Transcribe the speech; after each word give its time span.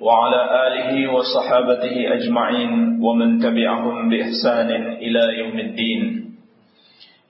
وعلى 0.00 0.40
آله 0.66 1.12
وصحابته 1.12 1.94
أجمعين 2.14 3.00
ومن 3.02 3.38
تبعهم 3.40 4.08
بإحسان 4.10 4.70
إلى 4.92 5.22
يوم 5.38 5.58
الدين. 5.58 6.00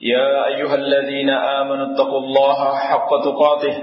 يا 0.03 0.47
أيها 0.47 0.75
الذين 0.75 1.31
آمنوا 1.31 1.95
اتقوا 1.95 2.19
الله 2.21 2.59
حق 2.75 3.11
تقاته 3.25 3.75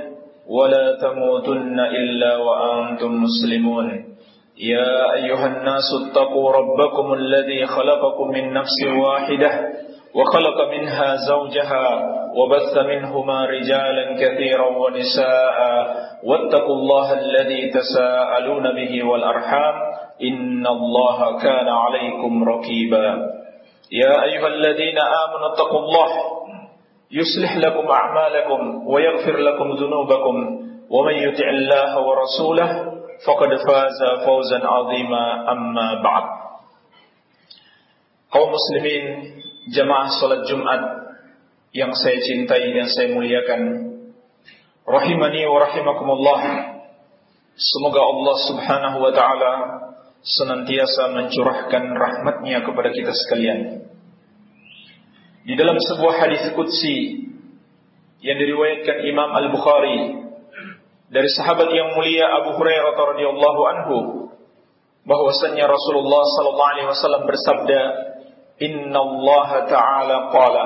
ولا 0.49 0.97
تموتن 1.01 1.79
إلا 1.79 2.37
وأنتم 2.37 3.11
مسلمون. 3.23 3.87
يا 4.59 5.13
أيها 5.13 5.47
الناس 5.47 5.87
اتقوا 6.01 6.51
ربكم 6.51 7.13
الذي 7.13 7.65
خلقكم 7.65 8.27
من 8.27 8.53
نفس 8.53 8.77
واحدة 9.05 9.49
وخلق 10.15 10.69
منها 10.71 11.15
زوجها 11.15 11.87
وبث 12.35 12.77
منهما 12.77 13.45
رجالا 13.45 14.13
كثيرا 14.13 14.67
ونساء. 14.67 15.57
واتقوا 16.23 16.75
الله 16.75 17.13
الذي 17.13 17.69
تساءلون 17.69 18.75
به 18.75 19.03
والأرحام. 19.03 19.75
إن 20.23 20.67
الله 20.67 21.37
كان 21.37 21.67
عليكم 21.69 22.49
رقيبا. 22.49 23.07
يا 23.91 24.23
أيها 24.23 24.47
الذين 24.47 24.97
آمنوا 24.97 25.53
اتقوا 25.53 25.79
الله. 25.79 26.09
يصلح 27.11 27.57
لكم 27.57 27.91
أعمالكم 27.91 28.87
ويغفر 28.87 29.37
لكم 29.37 29.71
ذنوبكم. 29.71 30.35
ومن 30.89 31.13
يطع 31.13 31.49
الله 31.49 32.01
ورسوله 32.01 32.69
فقد 33.27 33.49
فاز 33.67 34.25
فوزا 34.25 34.67
عظيما. 34.67 35.51
أما 35.51 36.01
بعد. 36.03 36.43
kaum 38.33 38.49
muslimin 38.49 39.29
jamaah 39.71 40.09
salat 40.19 40.43
Jumat 40.49 40.81
yang 41.71 41.95
saya 41.95 42.19
cintai 42.19 42.73
dan 42.75 42.87
saya 42.91 43.13
muliakan. 43.15 43.61
Rahimani 44.83 45.47
wa 45.47 45.59
rahimakumullah. 45.63 46.41
Semoga 47.55 48.01
Allah 48.03 48.35
Subhanahu 48.49 48.97
wa 48.99 49.11
taala 49.15 49.53
senantiasa 50.23 51.13
mencurahkan 51.15 51.83
rahmatnya 51.95 52.65
kepada 52.67 52.89
kita 52.91 53.13
sekalian. 53.15 53.87
Di 55.43 55.53
dalam 55.59 55.75
sebuah 55.75 56.23
hadis 56.23 56.51
qudsi 56.55 57.27
yang 58.23 58.39
diriwayatkan 58.39 59.03
Imam 59.03 59.29
Al-Bukhari 59.35 60.23
dari 61.11 61.29
sahabat 61.29 61.67
yang 61.75 61.93
mulia 61.99 62.25
Abu 62.41 62.55
Hurairah 62.55 62.95
radhiyallahu 62.95 63.61
anhu 63.67 63.97
bahwasanya 65.03 65.67
Rasulullah 65.67 66.23
sallallahu 66.39 66.71
alaihi 66.73 66.87
wasallam 66.87 67.23
bersabda 67.27 67.81
Inna 68.63 68.99
Allah 68.99 69.49
Ta'ala 69.67 70.17
qala. 70.31 70.65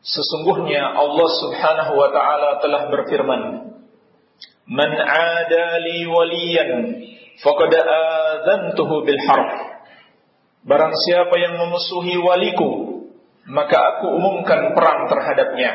Sesungguhnya 0.00 0.96
Allah 0.96 1.28
Subhanahu 1.44 1.92
wa 1.94 2.08
Ta'ala 2.08 2.50
telah 2.64 2.88
berfirman 2.88 3.42
Man 4.64 4.90
adali 4.96 6.08
waliyan 6.08 6.70
Faqad 7.44 7.72
adhantuhu 7.72 9.04
bil 9.04 9.20
harf. 9.28 9.52
Barang 10.64 10.92
siapa 10.92 11.36
yang 11.36 11.56
memusuhi 11.56 12.16
waliku 12.16 13.00
Maka 13.48 13.76
aku 13.96 14.16
umumkan 14.16 14.72
perang 14.72 15.08
terhadapnya. 15.08 15.72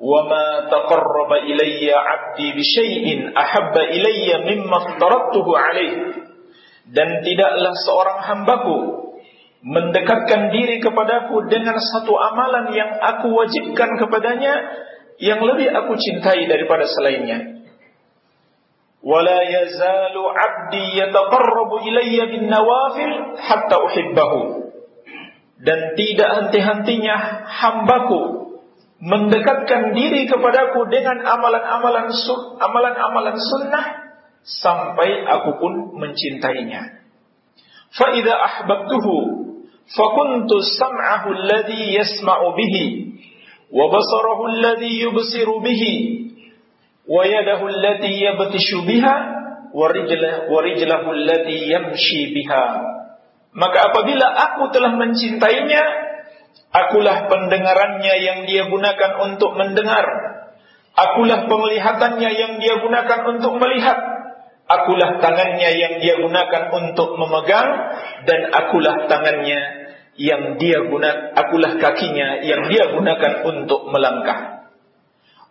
Wa 0.00 0.20
ma 0.24 0.46
taqarraba 0.72 1.46
ilayya 1.46 1.94
abdi 1.94 2.48
bisyai'in 2.56 3.36
Ahabba 3.36 3.92
ilayya 3.92 4.50
mimma 4.50 4.76
aftarattuhu 4.88 5.50
alaih 5.52 5.92
Dan 6.90 7.22
tidaklah 7.22 7.72
seorang 7.76 8.18
hambaku 8.24 9.02
mendekatkan 9.62 10.50
diri 10.50 10.82
kepadaku 10.82 11.46
dengan 11.46 11.78
satu 11.78 12.12
amalan 12.18 12.74
yang 12.74 12.98
aku 12.98 13.30
wajibkan 13.30 13.94
kepadanya 13.94 14.54
yang 15.22 15.38
lebih 15.38 15.70
aku 15.70 15.94
cintai 15.94 16.50
daripada 16.50 16.82
selainnya. 16.90 17.62
Wala 19.02 19.38
yazalu 19.46 20.22
'abdi 20.30 20.98
yataqarrabu 20.98 21.82
ilayya 21.86 22.26
bin 22.30 22.50
nawafil 22.50 23.38
hatta. 23.38 23.78
Dan 25.62 25.94
tidak 25.94 26.30
henti-hentinya 26.42 27.46
hambaku 27.46 28.50
mendekatkan 28.98 29.94
diri 29.94 30.26
kepadaku 30.26 30.90
dengan 30.90 31.22
amalan-amalan 31.22 32.10
amalan-amalan 32.58 33.38
sunnah 33.38 33.86
sampai 34.42 35.22
aku 35.22 35.50
pun 35.62 35.72
mencintainya. 36.02 37.02
فكنت 39.91 40.51
سمعه 40.79 41.23
الذي 41.31 41.83
يسمع 41.95 42.39
به 42.59 42.75
وبصره 43.71 44.39
الذي 44.45 44.93
يبصر 45.01 45.57
به 45.57 45.83
ويده 47.07 47.61
التي 47.67 48.13
يبطش 48.27 48.67
بها 48.87 49.15
ورجله, 49.73 50.33
ورجله 50.51 51.03
التي 51.11 51.57
يمشي 51.71 52.21
بها 52.35 52.65
maka 53.57 53.89
apabila 53.89 54.27
aku 54.37 54.69
telah 54.69 54.93
mencintainya 54.93 55.81
akulah 56.69 57.25
pendengarannya 57.25 58.13
yang 58.21 58.39
dia 58.45 58.69
gunakan 58.69 59.11
untuk 59.33 59.55
mendengar 59.57 60.05
akulah 60.93 61.47
penglihatannya 61.47 62.29
yang 62.37 62.53
dia 62.61 62.75
gunakan 62.77 63.19
untuk 63.33 63.57
melihat 63.57 63.97
akulah 64.67 65.23
tangannya 65.23 65.69
yang 65.79 65.93
dia 66.03 66.15
gunakan 66.19 66.63
untuk 66.75 67.15
memegang 67.15 67.69
dan 68.27 68.39
akulah 68.51 69.07
tangannya 69.07 69.80
yang 70.16 70.60
dia 70.60 70.84
gunakan 70.84 71.32
akulah 71.32 71.80
kakinya 71.80 72.44
yang 72.44 72.68
dia 72.68 72.92
gunakan 72.92 73.32
untuk 73.48 73.88
melangkah. 73.88 74.68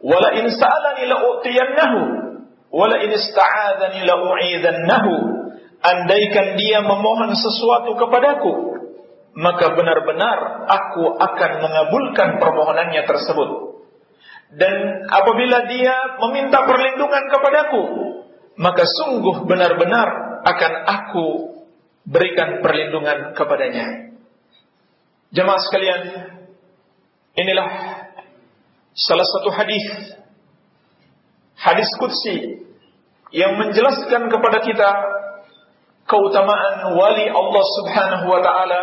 Wala 0.01 0.37
in 0.37 0.49
sa'alani 0.49 1.03
la 1.09 1.17
utiyannahu 1.17 2.01
wala 2.71 3.03
in 3.03 3.11
ista'adzani 3.11 4.01
la 4.07 4.15
u'idzannahu 4.17 5.13
andaikan 5.83 6.55
dia 6.55 6.79
memohon 6.81 7.35
sesuatu 7.35 7.99
kepadaku 7.99 8.79
maka 9.31 9.75
benar-benar 9.75 10.67
aku 10.67 11.15
akan 11.15 11.51
mengabulkan 11.63 12.39
permohonannya 12.39 13.03
tersebut. 13.07 13.49
Dan 14.51 15.07
apabila 15.07 15.71
dia 15.71 16.19
meminta 16.19 16.67
perlindungan 16.67 17.23
kepadaku 17.31 17.83
maka 18.59 18.83
sungguh 18.83 19.47
benar-benar 19.47 20.07
akan 20.43 20.73
aku 20.83 21.27
berikan 22.03 22.59
perlindungan 22.59 23.31
kepadanya. 23.31 24.10
Jemaah 25.31 25.61
sekalian, 25.63 26.01
inilah 27.39 27.69
salah 28.91 29.23
satu 29.23 29.47
hadis 29.55 29.85
hadis 31.55 31.87
qudsi 31.95 32.67
yang 33.31 33.55
menjelaskan 33.55 34.27
kepada 34.27 34.59
kita 34.59 34.89
keutamaan 36.03 36.99
wali 36.99 37.31
Allah 37.31 37.63
Subhanahu 37.79 38.25
wa 38.27 38.41
taala 38.43 38.81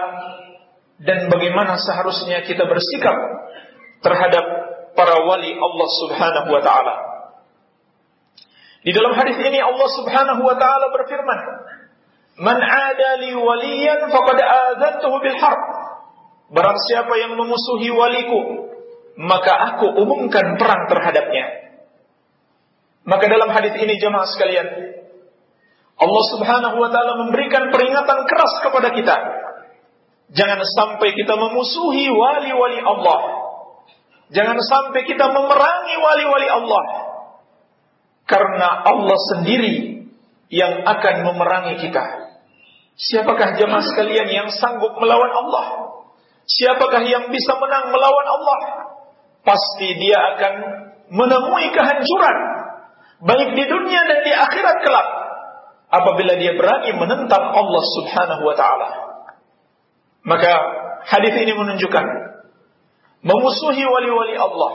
dan 1.04 1.28
bagaimana 1.28 1.76
seharusnya 1.76 2.40
kita 2.48 2.64
bersikap 2.64 3.16
terhadap 4.00 4.44
para 4.96 5.20
wali 5.28 5.52
Allah 5.52 5.88
Subhanahu 6.00 6.48
wa 6.48 6.62
taala. 6.64 6.96
Di 8.88 8.96
dalam 8.96 9.12
hadis 9.20 9.36
ini 9.36 9.60
Allah 9.60 9.88
Subhanahu 10.00 10.40
wa 10.48 10.56
taala 10.56 10.86
berfirman, 10.96 11.40
"Man 12.40 12.56
'ada 12.56 13.20
li 13.20 13.36
waliyan 13.36 14.08
faqad 14.08 14.38
bil 15.20 15.38
harb." 15.44 15.77
Barang 16.48 16.78
siapa 16.88 17.12
yang 17.20 17.36
memusuhi 17.36 17.92
waliku, 17.92 18.40
maka 19.20 19.52
aku 19.74 20.00
umumkan 20.00 20.56
perang 20.56 20.88
terhadapnya. 20.88 21.44
Maka 23.04 23.24
dalam 23.28 23.52
hadis 23.52 23.76
ini 23.76 24.00
jemaah 24.00 24.28
sekalian, 24.28 24.68
Allah 25.98 26.24
Subhanahu 26.32 26.76
wa 26.78 26.88
taala 26.88 27.26
memberikan 27.26 27.68
peringatan 27.74 28.18
keras 28.24 28.54
kepada 28.64 28.88
kita. 28.94 29.16
Jangan 30.28 30.60
sampai 30.60 31.16
kita 31.16 31.34
memusuhi 31.34 32.06
wali-wali 32.12 32.80
Allah. 32.84 33.20
Jangan 34.28 34.60
sampai 34.60 35.08
kita 35.08 35.24
memerangi 35.24 35.96
wali-wali 35.98 36.48
Allah. 36.52 36.84
Karena 38.28 38.84
Allah 38.84 39.18
sendiri 39.36 40.04
yang 40.52 40.84
akan 40.84 41.14
memerangi 41.32 41.80
kita. 41.80 42.04
Siapakah 42.98 43.56
jemaah 43.56 43.84
sekalian 43.88 44.28
yang 44.28 44.48
sanggup 44.52 45.00
melawan 45.00 45.32
Allah? 45.32 45.66
Siapakah 46.48 47.04
yang 47.04 47.28
bisa 47.28 47.52
menang 47.60 47.92
melawan 47.92 48.26
Allah? 48.26 48.58
Pasti 49.44 49.92
dia 50.00 50.16
akan 50.34 50.54
menemui 51.12 51.66
kehancuran 51.72 52.36
baik 53.22 53.48
di 53.52 53.64
dunia 53.66 54.00
dan 54.06 54.18
di 54.22 54.32
akhirat 54.32 54.78
kelak. 54.84 55.08
apabila 55.88 56.36
dia 56.36 56.52
berani 56.52 56.92
menentang 57.00 57.48
Allah 57.48 57.82
Subhanahu 57.96 58.42
wa 58.44 58.52
taala. 58.52 58.88
Maka 60.20 60.52
hadis 61.08 61.32
ini 61.32 61.56
menunjukkan 61.56 62.04
memusuhi 63.24 63.84
wali-wali 63.88 64.36
Allah, 64.36 64.72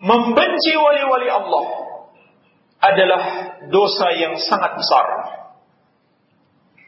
membenci 0.00 0.72
wali-wali 0.80 1.28
Allah 1.28 1.64
adalah 2.80 3.22
dosa 3.68 4.16
yang 4.16 4.40
sangat 4.40 4.80
besar. 4.80 5.06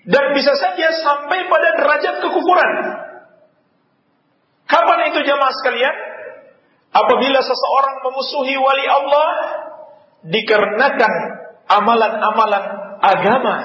Dan 0.08 0.32
bisa 0.32 0.56
saja 0.56 0.88
sampai 0.96 1.44
pada 1.52 1.68
derajat 1.76 2.24
kekufuran. 2.24 2.72
Kapan 4.66 5.14
itu 5.14 5.22
jamaah 5.22 5.54
sekalian? 5.62 5.96
Apabila 6.90 7.40
seseorang 7.42 7.96
memusuhi 8.02 8.54
wali 8.58 8.86
Allah 8.88 9.28
dikarenakan 10.26 11.12
amalan-amalan 11.70 12.64
agama, 12.98 13.56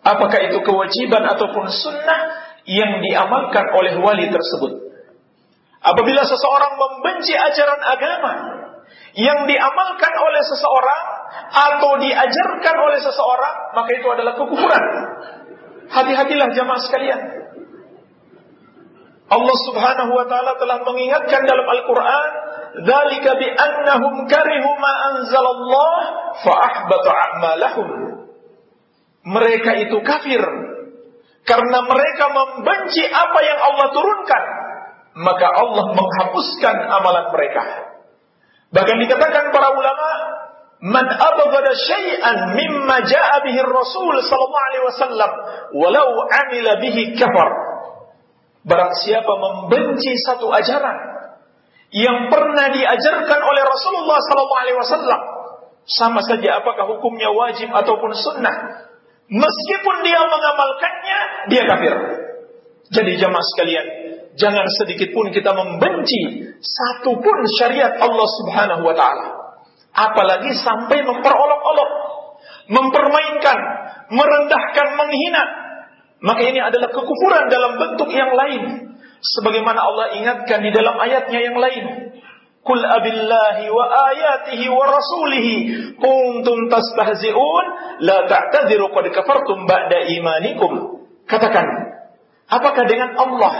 apakah 0.00 0.40
itu 0.48 0.62
kewajiban 0.64 1.26
ataupun 1.36 1.68
sunnah 1.68 2.20
yang 2.64 3.02
diamalkan 3.02 3.66
oleh 3.74 3.98
wali 3.98 4.30
tersebut. 4.30 4.72
Apabila 5.82 6.22
seseorang 6.22 6.78
membenci 6.78 7.34
ajaran 7.34 7.80
agama 7.82 8.32
yang 9.18 9.50
diamalkan 9.50 10.14
oleh 10.14 10.42
seseorang 10.46 11.02
atau 11.50 11.98
diajarkan 11.98 12.76
oleh 12.78 13.00
seseorang, 13.02 13.54
maka 13.74 13.90
itu 13.90 14.06
adalah 14.06 14.38
kekufuran. 14.38 14.84
Hati-hatilah 15.90 16.48
jamaah 16.54 16.80
sekalian. 16.86 17.20
Allah 19.32 19.56
Subhanahu 19.64 20.12
wa 20.12 20.28
taala 20.28 20.60
telah 20.60 20.84
mengingatkan 20.84 21.40
dalam 21.48 21.64
Al-Qur'an, 21.64 22.30
"Dzalika 22.84 23.32
bi 23.40 23.48
annahum 23.48 24.28
karihu 24.28 24.70
ma 24.76 24.92
anzalallah 25.16 25.94
fa 26.44 26.52
ahbata 26.52 27.10
a'malahum." 27.10 27.88
Mereka 29.22 29.88
itu 29.88 29.96
kafir 30.04 30.42
karena 31.48 31.78
mereka 31.86 32.24
membenci 32.28 33.02
apa 33.08 33.38
yang 33.40 33.58
Allah 33.72 33.86
turunkan, 33.94 34.44
maka 35.16 35.46
Allah 35.48 35.84
menghapuskan 35.96 36.76
amalan 36.92 37.26
mereka. 37.32 37.62
Bahkan 38.72 38.96
dikatakan 39.06 39.44
para 39.48 39.68
ulama, 39.72 40.08
"Man 40.92 41.06
abghada 41.08 41.72
syai'an 41.72 42.58
mimma 42.58 42.96
ja'a 43.06 43.36
bihi 43.46 43.60
Rasul 43.64 44.14
sallallahu 44.28 44.66
alaihi 44.68 44.84
wasallam, 44.92 45.30
walau 45.78 46.08
amila 46.26 46.72
bihi 46.84 47.16
kafar." 47.16 47.50
Barang 48.62 48.94
siapa 48.94 49.32
membenci 49.32 50.14
satu 50.22 50.46
ajaran 50.54 50.96
yang 51.92 52.30
pernah 52.30 52.72
diajarkan 52.72 53.40
oleh 53.42 53.62
Rasulullah 53.66 54.18
sallallahu 54.22 54.62
alaihi 54.64 54.78
wasallam, 54.78 55.20
sama 55.84 56.22
saja 56.24 56.62
apakah 56.62 56.88
hukumnya 56.96 57.28
wajib 57.34 57.68
ataupun 57.68 58.14
sunnah, 58.16 58.86
meskipun 59.28 59.96
dia 60.06 60.20
mengamalkannya, 60.24 61.18
dia 61.50 61.62
kafir. 61.68 61.94
Jadi 62.92 63.12
jamaah 63.18 63.46
sekalian, 63.56 63.86
jangan 64.38 64.66
sedikit 64.78 65.10
pun 65.10 65.28
kita 65.34 65.52
membenci 65.52 66.54
satu 66.62 67.18
pun 67.18 67.38
syariat 67.58 67.98
Allah 67.98 68.28
Subhanahu 68.40 68.82
wa 68.86 68.94
taala. 68.94 69.26
Apalagi 69.92 70.56
sampai 70.56 71.04
memperolok-olok, 71.04 71.90
mempermainkan, 72.72 73.58
merendahkan, 74.08 74.86
menghina 74.96 75.42
maka 76.22 76.42
ini 76.46 76.62
adalah 76.62 76.94
kekufuran 76.94 77.50
dalam 77.50 77.82
bentuk 77.82 78.06
yang 78.14 78.30
lain. 78.30 78.94
Sebagaimana 79.22 79.80
Allah 79.82 80.06
ingatkan 80.18 80.62
di 80.62 80.70
dalam 80.70 80.94
ayatnya 80.94 81.40
yang 81.42 81.58
lain. 81.58 81.84
Kul 82.62 82.78
abillahi 82.78 83.66
wa 83.74 83.84
ayatihi 83.90 84.70
wa 84.70 84.86
rasulihi 84.86 85.54
kuntum 85.98 86.70
tastahzi'un 86.70 87.64
la 88.06 88.30
ta'tadiru 88.30 88.94
qad 88.94 89.10
kafartum 89.10 89.66
ba'da 89.66 90.06
imanikum. 90.14 91.02
Katakan, 91.26 91.66
apakah 92.46 92.86
dengan 92.86 93.18
Allah 93.18 93.54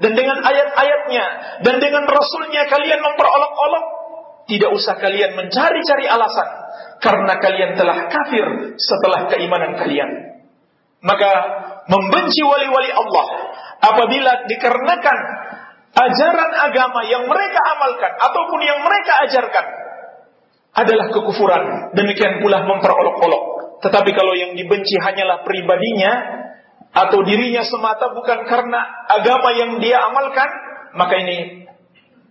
dan 0.00 0.16
dengan 0.16 0.40
ayat-ayatnya 0.40 1.24
dan 1.60 1.76
dengan 1.76 2.08
rasulnya 2.08 2.72
kalian 2.72 3.04
memperolok-olok? 3.04 3.84
Tidak 4.48 4.70
usah 4.72 4.96
kalian 4.96 5.36
mencari-cari 5.36 6.08
alasan 6.08 6.48
karena 7.04 7.36
kalian 7.36 7.76
telah 7.76 8.08
kafir 8.08 8.80
setelah 8.80 9.28
keimanan 9.28 9.76
kalian. 9.76 10.40
Maka 11.04 11.30
membenci 11.88 12.40
wali-wali 12.44 12.92
Allah 12.92 13.26
apabila 13.80 14.32
dikarenakan 14.46 15.18
ajaran 15.96 16.50
agama 16.68 17.00
yang 17.08 17.24
mereka 17.26 17.60
amalkan 17.74 18.12
ataupun 18.20 18.60
yang 18.62 18.78
mereka 18.84 19.12
ajarkan 19.28 19.66
adalah 20.78 21.10
kekufuran. 21.10 21.94
Demikian 21.96 22.38
pula 22.44 22.62
memperolok-olok. 22.62 23.44
Tetapi 23.82 24.10
kalau 24.14 24.34
yang 24.34 24.54
dibenci 24.54 24.94
hanyalah 25.00 25.42
pribadinya 25.42 26.12
atau 26.94 27.22
dirinya 27.22 27.62
semata 27.66 28.10
bukan 28.14 28.46
karena 28.46 28.80
agama 29.10 29.54
yang 29.54 29.78
dia 29.82 30.02
amalkan, 30.06 30.50
maka 30.94 31.14
ini 31.18 31.66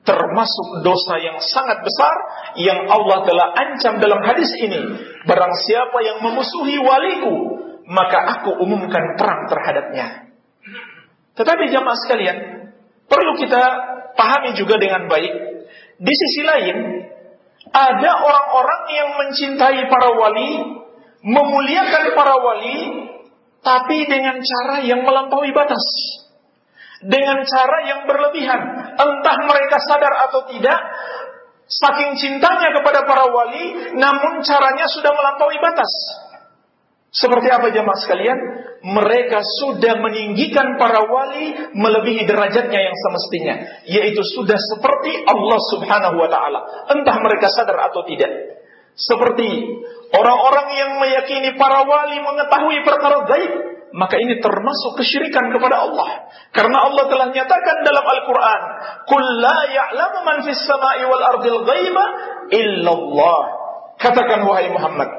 termasuk 0.08 0.88
dosa 0.88 1.20
yang 1.20 1.38
sangat 1.44 1.84
besar 1.84 2.16
yang 2.56 2.88
Allah 2.88 3.28
telah 3.28 3.48
ancam 3.52 4.00
dalam 4.00 4.24
hadis 4.24 4.48
ini. 4.60 4.80
Barang 5.28 5.52
siapa 5.68 6.00
yang 6.04 6.24
memusuhi 6.24 6.80
waliku, 6.80 7.36
maka 7.88 8.20
aku 8.38 8.60
umumkan 8.60 9.16
perang 9.16 9.48
terhadapnya. 9.48 10.28
Tetapi 11.40 11.64
jamaah 11.72 11.98
sekalian, 12.04 12.38
perlu 13.08 13.34
kita 13.40 13.64
pahami 14.18 14.58
juga 14.60 14.76
dengan 14.76 15.08
baik. 15.08 15.34
Di 15.98 16.14
sisi 16.14 16.42
lain, 16.44 16.78
ada 17.72 18.12
orang-orang 18.22 18.82
yang 18.92 19.10
mencintai 19.16 19.82
para 19.88 20.10
wali, 20.14 20.52
memuliakan 21.24 22.04
para 22.14 22.36
wali, 22.42 22.78
tapi 23.64 23.98
dengan 24.06 24.38
cara 24.40 24.84
yang 24.84 25.02
melampaui 25.08 25.52
batas. 25.56 25.84
Dengan 26.98 27.46
cara 27.46 27.78
yang 27.86 28.00
berlebihan. 28.10 28.62
Entah 28.98 29.38
mereka 29.46 29.78
sadar 29.86 30.14
atau 30.28 30.50
tidak, 30.50 30.80
saking 31.70 32.18
cintanya 32.18 32.74
kepada 32.74 33.06
para 33.06 33.30
wali, 33.30 33.96
namun 33.96 34.42
caranya 34.42 34.90
sudah 34.90 35.14
melampaui 35.14 35.58
batas. 35.62 35.92
Seperti 37.08 37.48
apa 37.48 37.72
jemaah 37.72 38.00
sekalian? 38.04 38.40
Mereka 38.84 39.40
sudah 39.42 39.96
meninggikan 40.04 40.76
para 40.76 41.08
wali 41.08 41.56
melebihi 41.74 42.28
derajatnya 42.28 42.80
yang 42.84 42.96
semestinya. 42.96 43.56
Yaitu 43.88 44.22
sudah 44.36 44.60
seperti 44.60 45.24
Allah 45.24 45.60
subhanahu 45.72 46.16
wa 46.20 46.30
ta'ala. 46.30 46.60
Entah 46.94 47.18
mereka 47.24 47.48
sadar 47.50 47.90
atau 47.90 48.04
tidak. 48.06 48.60
Seperti 48.98 49.48
orang-orang 50.14 50.68
yang 50.76 50.92
meyakini 51.00 51.56
para 51.56 51.88
wali 51.88 52.18
mengetahui 52.22 52.78
perkara 52.84 53.24
gaib. 53.26 53.54
Maka 53.98 54.20
ini 54.20 54.44
termasuk 54.44 55.00
kesyirikan 55.00 55.48
kepada 55.48 55.88
Allah. 55.88 56.28
Karena 56.52 56.92
Allah 56.92 57.08
telah 57.08 57.28
nyatakan 57.32 57.88
dalam 57.88 58.04
Al-Quran. 58.04 58.62
Qul 59.08 59.24
la 59.42 59.60
ya'lamu 59.64 60.20
man 60.28 60.38
fis 60.44 60.60
sama'i 60.68 61.08
wal 61.08 61.24
ardil 61.24 61.64
ghaiba 61.64 62.06
illallah. 62.52 63.42
Katakan 63.98 64.44
wahai 64.44 64.70
Muhammad. 64.70 65.10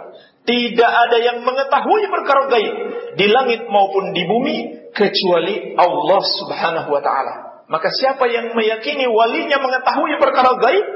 Tidak 0.49 0.91
ada 1.05 1.21
yang 1.21 1.45
mengetahui 1.45 2.09
perkara 2.09 2.49
gaib 2.49 2.75
di 3.21 3.27
langit 3.29 3.69
maupun 3.69 4.17
di 4.17 4.25
bumi 4.25 4.57
kecuali 4.97 5.77
Allah 5.77 6.23
Subhanahu 6.25 6.89
wa 6.89 7.05
taala. 7.05 7.35
Maka 7.69 7.93
siapa 7.93 8.25
yang 8.33 8.57
meyakini 8.57 9.05
walinya 9.05 9.61
mengetahui 9.61 10.17
perkara 10.17 10.57
gaib 10.57 10.87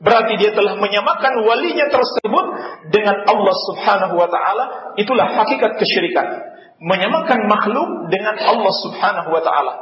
berarti 0.00 0.40
dia 0.40 0.56
telah 0.56 0.80
menyamakan 0.80 1.44
walinya 1.44 1.92
tersebut 1.92 2.46
dengan 2.88 3.20
Allah 3.28 3.56
Subhanahu 3.68 4.14
wa 4.16 4.28
taala, 4.32 4.64
itulah 4.96 5.28
hakikat 5.44 5.76
kesyirikan. 5.76 6.56
Menyamakan 6.80 7.52
makhluk 7.52 8.08
dengan 8.08 8.40
Allah 8.40 8.72
Subhanahu 8.80 9.28
wa 9.28 9.44
taala. 9.44 9.74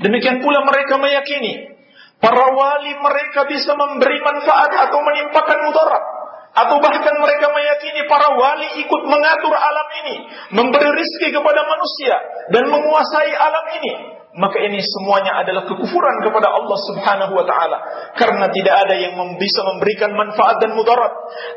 Demikian 0.00 0.40
pula 0.40 0.64
mereka 0.64 0.96
meyakini 0.96 1.68
para 2.16 2.48
wali 2.48 2.96
mereka 2.96 3.44
bisa 3.44 3.76
memberi 3.76 4.24
manfaat 4.24 4.72
atau 4.88 5.04
menimpakan 5.04 5.68
mudarat 5.68 6.13
atau 6.54 6.78
bahkan 6.78 7.14
mereka 7.18 7.50
meyakini 7.50 8.06
para 8.06 8.30
wali 8.38 8.78
ikut 8.86 9.02
mengatur 9.10 9.50
alam 9.50 9.88
ini, 10.06 10.16
memberi 10.54 10.86
rizki 10.86 11.34
kepada 11.34 11.66
manusia 11.66 12.14
dan 12.54 12.70
menguasai 12.70 13.34
alam 13.34 13.66
ini. 13.82 13.92
Maka 14.34 14.58
ini 14.66 14.82
semuanya 14.82 15.46
adalah 15.46 15.62
kekufuran 15.62 16.16
kepada 16.26 16.50
Allah 16.50 16.78
Subhanahu 16.90 17.38
wa 17.38 17.46
taala 17.46 17.78
karena 18.18 18.50
tidak 18.50 18.74
ada 18.86 18.94
yang 18.98 19.14
bisa 19.38 19.62
memberikan 19.62 20.10
manfaat 20.14 20.58
dan 20.58 20.74
mudarat. 20.74 21.10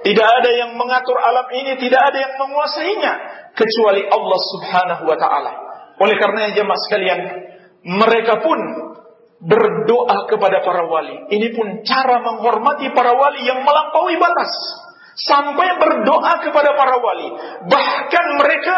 Tidak 0.05 0.27
ada 0.41 0.49
yang 0.53 0.77
mengatur 0.77 1.17
alam 1.17 1.45
ini, 1.57 1.77
tidak 1.81 2.01
ada 2.01 2.17
yang 2.21 2.33
menguasainya 2.37 3.13
kecuali 3.57 4.05
Allah 4.05 4.39
Subhanahu 4.53 5.03
wa 5.09 5.17
taala. 5.17 5.51
Oleh 5.97 6.21
karenanya 6.21 6.53
jemaah 6.53 6.81
sekalian, 6.85 7.19
mereka 7.81 8.45
pun 8.45 8.57
berdoa 9.41 10.29
kepada 10.29 10.61
para 10.61 10.85
wali. 10.85 11.33
Ini 11.33 11.53
pun 11.57 11.81
cara 11.81 12.21
menghormati 12.21 12.93
para 12.93 13.13
wali 13.13 13.41
yang 13.45 13.61
melampaui 13.61 14.21
batas 14.21 14.53
sampai 15.17 15.81
berdoa 15.81 16.33
kepada 16.45 16.77
para 16.77 17.01
wali. 17.01 17.29
Bahkan 17.65 18.25
mereka 18.37 18.77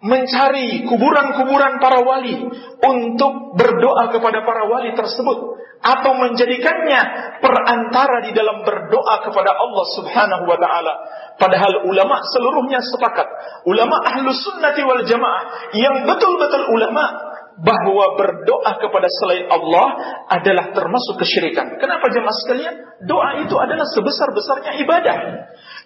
mencari 0.00 0.88
kuburan-kuburan 0.88 1.76
para 1.76 2.00
wali 2.00 2.40
untuk 2.80 3.32
berdoa 3.60 4.08
kepada 4.08 4.40
para 4.48 4.64
wali 4.64 4.96
tersebut. 4.96 5.60
atau 5.80 6.12
menjadikannya 6.12 7.00
perantara 7.40 8.28
di 8.28 8.36
dalam 8.36 8.60
berdoa 8.68 9.24
kepada 9.24 9.56
Allah 9.56 9.86
Subhanahu 9.96 10.44
wa 10.44 10.58
taala. 10.60 10.92
Padahal 11.40 11.88
ulama 11.88 12.20
seluruhnya 12.20 12.84
sepakat, 12.84 13.24
ulama 13.64 13.96
ahlu 14.04 14.28
sunnati 14.28 14.84
wal 14.84 15.00
jamaah 15.08 15.72
yang 15.72 16.04
betul-betul 16.04 16.68
ulama 16.76 17.32
bahwa 17.59 18.19
berdoa 18.19 18.71
kepada 18.83 19.07
selain 19.23 19.47
Allah 19.47 19.87
adalah 20.27 20.75
termasuk 20.75 21.23
kesyirikan. 21.23 21.79
Kenapa 21.79 22.11
jemaah 22.11 22.35
sekalian? 22.43 22.75
Doa 23.07 23.39
itu 23.39 23.55
adalah 23.55 23.87
sebesar-besarnya 23.95 24.71
ibadah. 24.83 25.17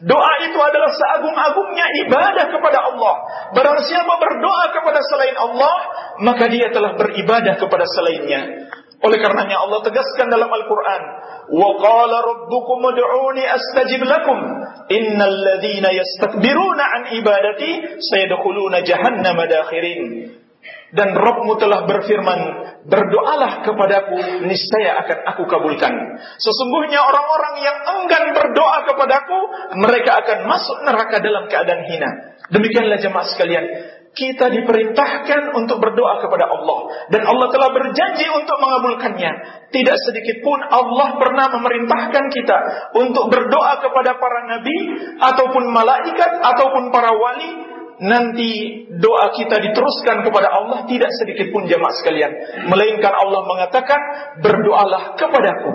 Doa 0.01 0.33
itu 0.49 0.57
adalah 0.57 0.89
seagung-agungnya 0.89 1.85
ibadah 2.07 2.45
kepada 2.49 2.79
Allah. 2.89 3.15
Barang 3.53 3.79
siapa 3.85 4.13
berdoa 4.17 4.65
kepada 4.73 4.99
selain 5.13 5.37
Allah, 5.37 5.75
maka 6.25 6.49
dia 6.49 6.73
telah 6.73 6.97
beribadah 6.97 7.59
kepada 7.61 7.85
selainnya. 7.85 8.71
Oleh 8.99 9.19
karenanya 9.23 9.63
Allah 9.63 9.79
tegaskan 9.85 10.27
dalam 10.27 10.51
Al-Quran, 10.51 11.01
وَقَالَ 11.49 12.11
رَبُّكُمْ 12.13 12.79
ادْعُونِي 12.93 13.43
أَسْتَجِبْ 13.57 14.01
لَكُمْ 14.05 14.37
إِنَّ 14.91 15.19
الَّذِينَ 15.21 15.85
يَسْتَكْبِرُونَ 15.85 16.79
عَنْ 16.79 17.01
إِبَادَتِي 17.17 17.71
سَيَدْخُلُونَ 18.11 18.73
جَهَنَّمَ 18.83 19.37
دَاخِرِينَ 19.55 20.01
dan 20.94 21.10
Rabbmu 21.10 21.58
telah 21.58 21.90
berfirman, 21.90 22.40
berdoalah 22.86 23.66
kepadaku, 23.66 24.46
niscaya 24.46 25.02
akan 25.02 25.18
aku 25.34 25.42
kabulkan. 25.50 25.90
Sesungguhnya 26.38 27.02
orang-orang 27.02 27.54
yang 27.66 27.78
enggan 27.98 28.24
berdoa 28.30 28.86
kepadaku, 28.86 29.38
mereka 29.82 30.22
akan 30.22 30.46
masuk 30.46 30.86
neraka 30.86 31.18
dalam 31.18 31.50
keadaan 31.50 31.82
hina. 31.90 32.10
Demikianlah 32.46 33.02
jemaah 33.02 33.26
sekalian, 33.26 33.64
kita 34.14 34.46
diperintahkan 34.46 35.58
untuk 35.58 35.82
berdoa 35.82 36.22
kepada 36.22 36.46
Allah 36.46 37.10
dan 37.10 37.26
Allah 37.26 37.50
telah 37.50 37.74
berjanji 37.74 38.30
untuk 38.30 38.54
mengabulkannya. 38.62 39.32
Tidak 39.74 39.96
sedikit 40.06 40.38
pun 40.46 40.62
Allah 40.62 41.18
pernah 41.18 41.50
memerintahkan 41.58 42.24
kita 42.30 42.58
untuk 42.94 43.26
berdoa 43.26 43.82
kepada 43.82 44.14
para 44.14 44.40
nabi 44.46 44.76
ataupun 45.18 45.66
malaikat 45.74 46.30
ataupun 46.30 46.94
para 46.94 47.10
wali 47.10 47.73
nanti 48.02 48.84
doa 48.98 49.30
kita 49.34 49.60
diteruskan 49.60 50.26
kepada 50.26 50.50
Allah 50.50 50.88
tidak 50.90 51.10
sedikit 51.20 51.50
pun 51.54 51.68
jemaah 51.70 51.94
sekalian. 51.94 52.32
Melainkan 52.66 53.14
Allah 53.14 53.42
mengatakan 53.46 54.00
berdoalah 54.42 55.14
kepadaku. 55.14 55.72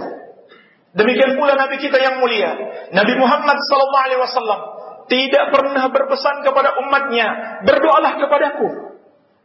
Demikian 0.90 1.38
pula 1.38 1.54
nabi 1.54 1.78
kita 1.78 2.02
yang 2.02 2.18
mulia. 2.18 2.52
Nabi 2.92 3.14
Muhammad 3.16 3.58
sallallahu 3.62 4.06
alaihi 4.10 4.22
wasallam 4.22 4.60
tidak 5.06 5.46
pernah 5.54 5.84
berpesan 5.90 6.42
kepada 6.42 6.82
umatnya 6.82 7.28
berdoalah 7.64 8.18
kepadaku. 8.18 8.68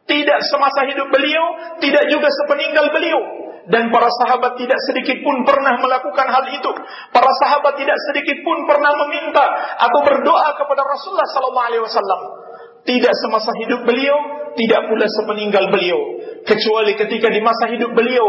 Tidak 0.05 0.39
semasa 0.53 0.85
hidup 0.85 1.09
beliau 1.09 1.79
tidak 1.81 2.09
juga 2.13 2.29
sepeninggal 2.29 2.93
beliau. 2.93 3.21
Dan 3.65 3.89
para 3.89 4.13
sahabat 4.13 4.61
tidak 4.61 4.77
sedikit 4.85 5.25
pun 5.25 5.41
pernah 5.49 5.81
melakukan 5.81 6.29
hal 6.29 6.45
itu. 6.53 6.69
Para 7.09 7.33
sahabat 7.41 7.81
tidak 7.81 7.97
sedikit 8.13 8.45
pun 8.45 8.69
pernah 8.69 8.93
meminta 8.93 9.45
atau 9.81 10.05
berdoa 10.05 10.53
kepada 10.61 10.85
Rasulullah 10.85 11.29
sallallahu 11.33 11.69
alaihi 11.73 11.85
wasallam. 11.85 12.44
Tidak 12.85 13.15
semasa 13.25 13.51
hidup 13.65 13.89
beliau, 13.89 14.19
tidak 14.55 14.81
pula 14.93 15.07
sepeninggal 15.09 15.73
beliau. 15.73 16.01
Kecuali 16.45 16.93
ketika 17.01 17.33
di 17.33 17.41
masa 17.41 17.73
hidup 17.73 17.97
beliau, 17.97 18.27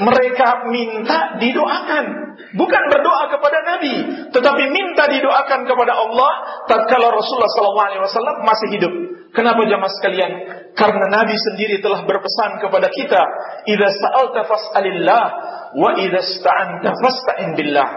mereka 0.00 0.64
minta 0.72 1.36
didoakan. 1.36 2.04
Bukan 2.56 2.82
berdoa 2.88 3.24
kepada 3.28 3.58
Nabi, 3.66 3.94
tetapi 4.32 4.62
minta 4.72 5.04
didoakan 5.12 5.60
kepada 5.68 5.92
Allah 5.92 6.32
tatkala 6.64 7.12
Rasulullah 7.12 7.52
SAW 7.52 8.40
masih 8.48 8.68
hidup. 8.78 8.92
Kenapa 9.36 9.60
jamaah 9.68 9.92
sekalian? 10.00 10.32
Karena 10.72 11.06
Nabi 11.12 11.36
sendiri 11.36 11.84
telah 11.84 12.08
berpesan 12.08 12.64
kepada 12.64 12.88
kita, 12.88 13.20
"Idza 13.68 13.88
sa'alta 13.92 14.48
fas'alillah 14.48 15.24
wa 15.76 15.90
idza 16.00 16.24
sta'anta 16.24 16.96
fasta'in 16.96 17.52
billah." 17.52 17.88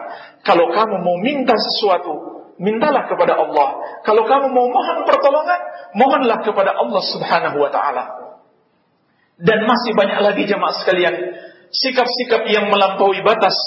Kalau 0.43 0.67
kamu 0.75 0.95
mau 0.99 1.17
minta 1.23 1.55
sesuatu, 1.55 2.40
mintalah 2.61 3.09
kepada 3.09 3.41
Allah. 3.41 3.99
Kalau 4.05 4.23
kamu 4.29 4.53
mau 4.53 4.69
mohon 4.69 5.03
pertolongan, 5.09 5.59
mohonlah 5.97 6.39
kepada 6.45 6.77
Allah 6.77 7.03
Subhanahu 7.09 7.57
wa 7.57 7.69
taala. 7.73 8.03
Dan 9.41 9.65
masih 9.65 9.97
banyak 9.97 10.21
lagi 10.21 10.43
jemaah 10.45 10.77
sekalian, 10.85 11.15
sikap-sikap 11.73 12.45
yang 12.45 12.69
melampaui 12.69 13.25
batas 13.25 13.57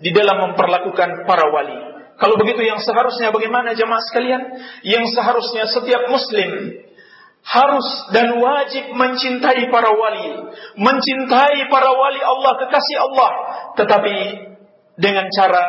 di 0.00 0.08
dalam 0.16 0.50
memperlakukan 0.50 1.28
para 1.28 1.52
wali. 1.52 1.76
Kalau 2.18 2.34
begitu 2.40 2.64
yang 2.64 2.80
seharusnya 2.80 3.30
bagaimana 3.30 3.76
jemaah 3.76 4.02
sekalian? 4.08 4.42
Yang 4.82 5.14
seharusnya 5.14 5.68
setiap 5.68 6.08
muslim 6.08 6.82
harus 7.44 7.86
dan 8.10 8.34
wajib 8.34 8.90
mencintai 8.92 9.70
para 9.70 9.92
wali, 9.94 10.52
mencintai 10.74 11.70
para 11.70 11.90
wali 11.94 12.20
Allah, 12.20 12.52
kekasih 12.66 12.98
Allah, 12.98 13.30
tetapi 13.78 14.16
dengan 14.98 15.30
cara 15.30 15.62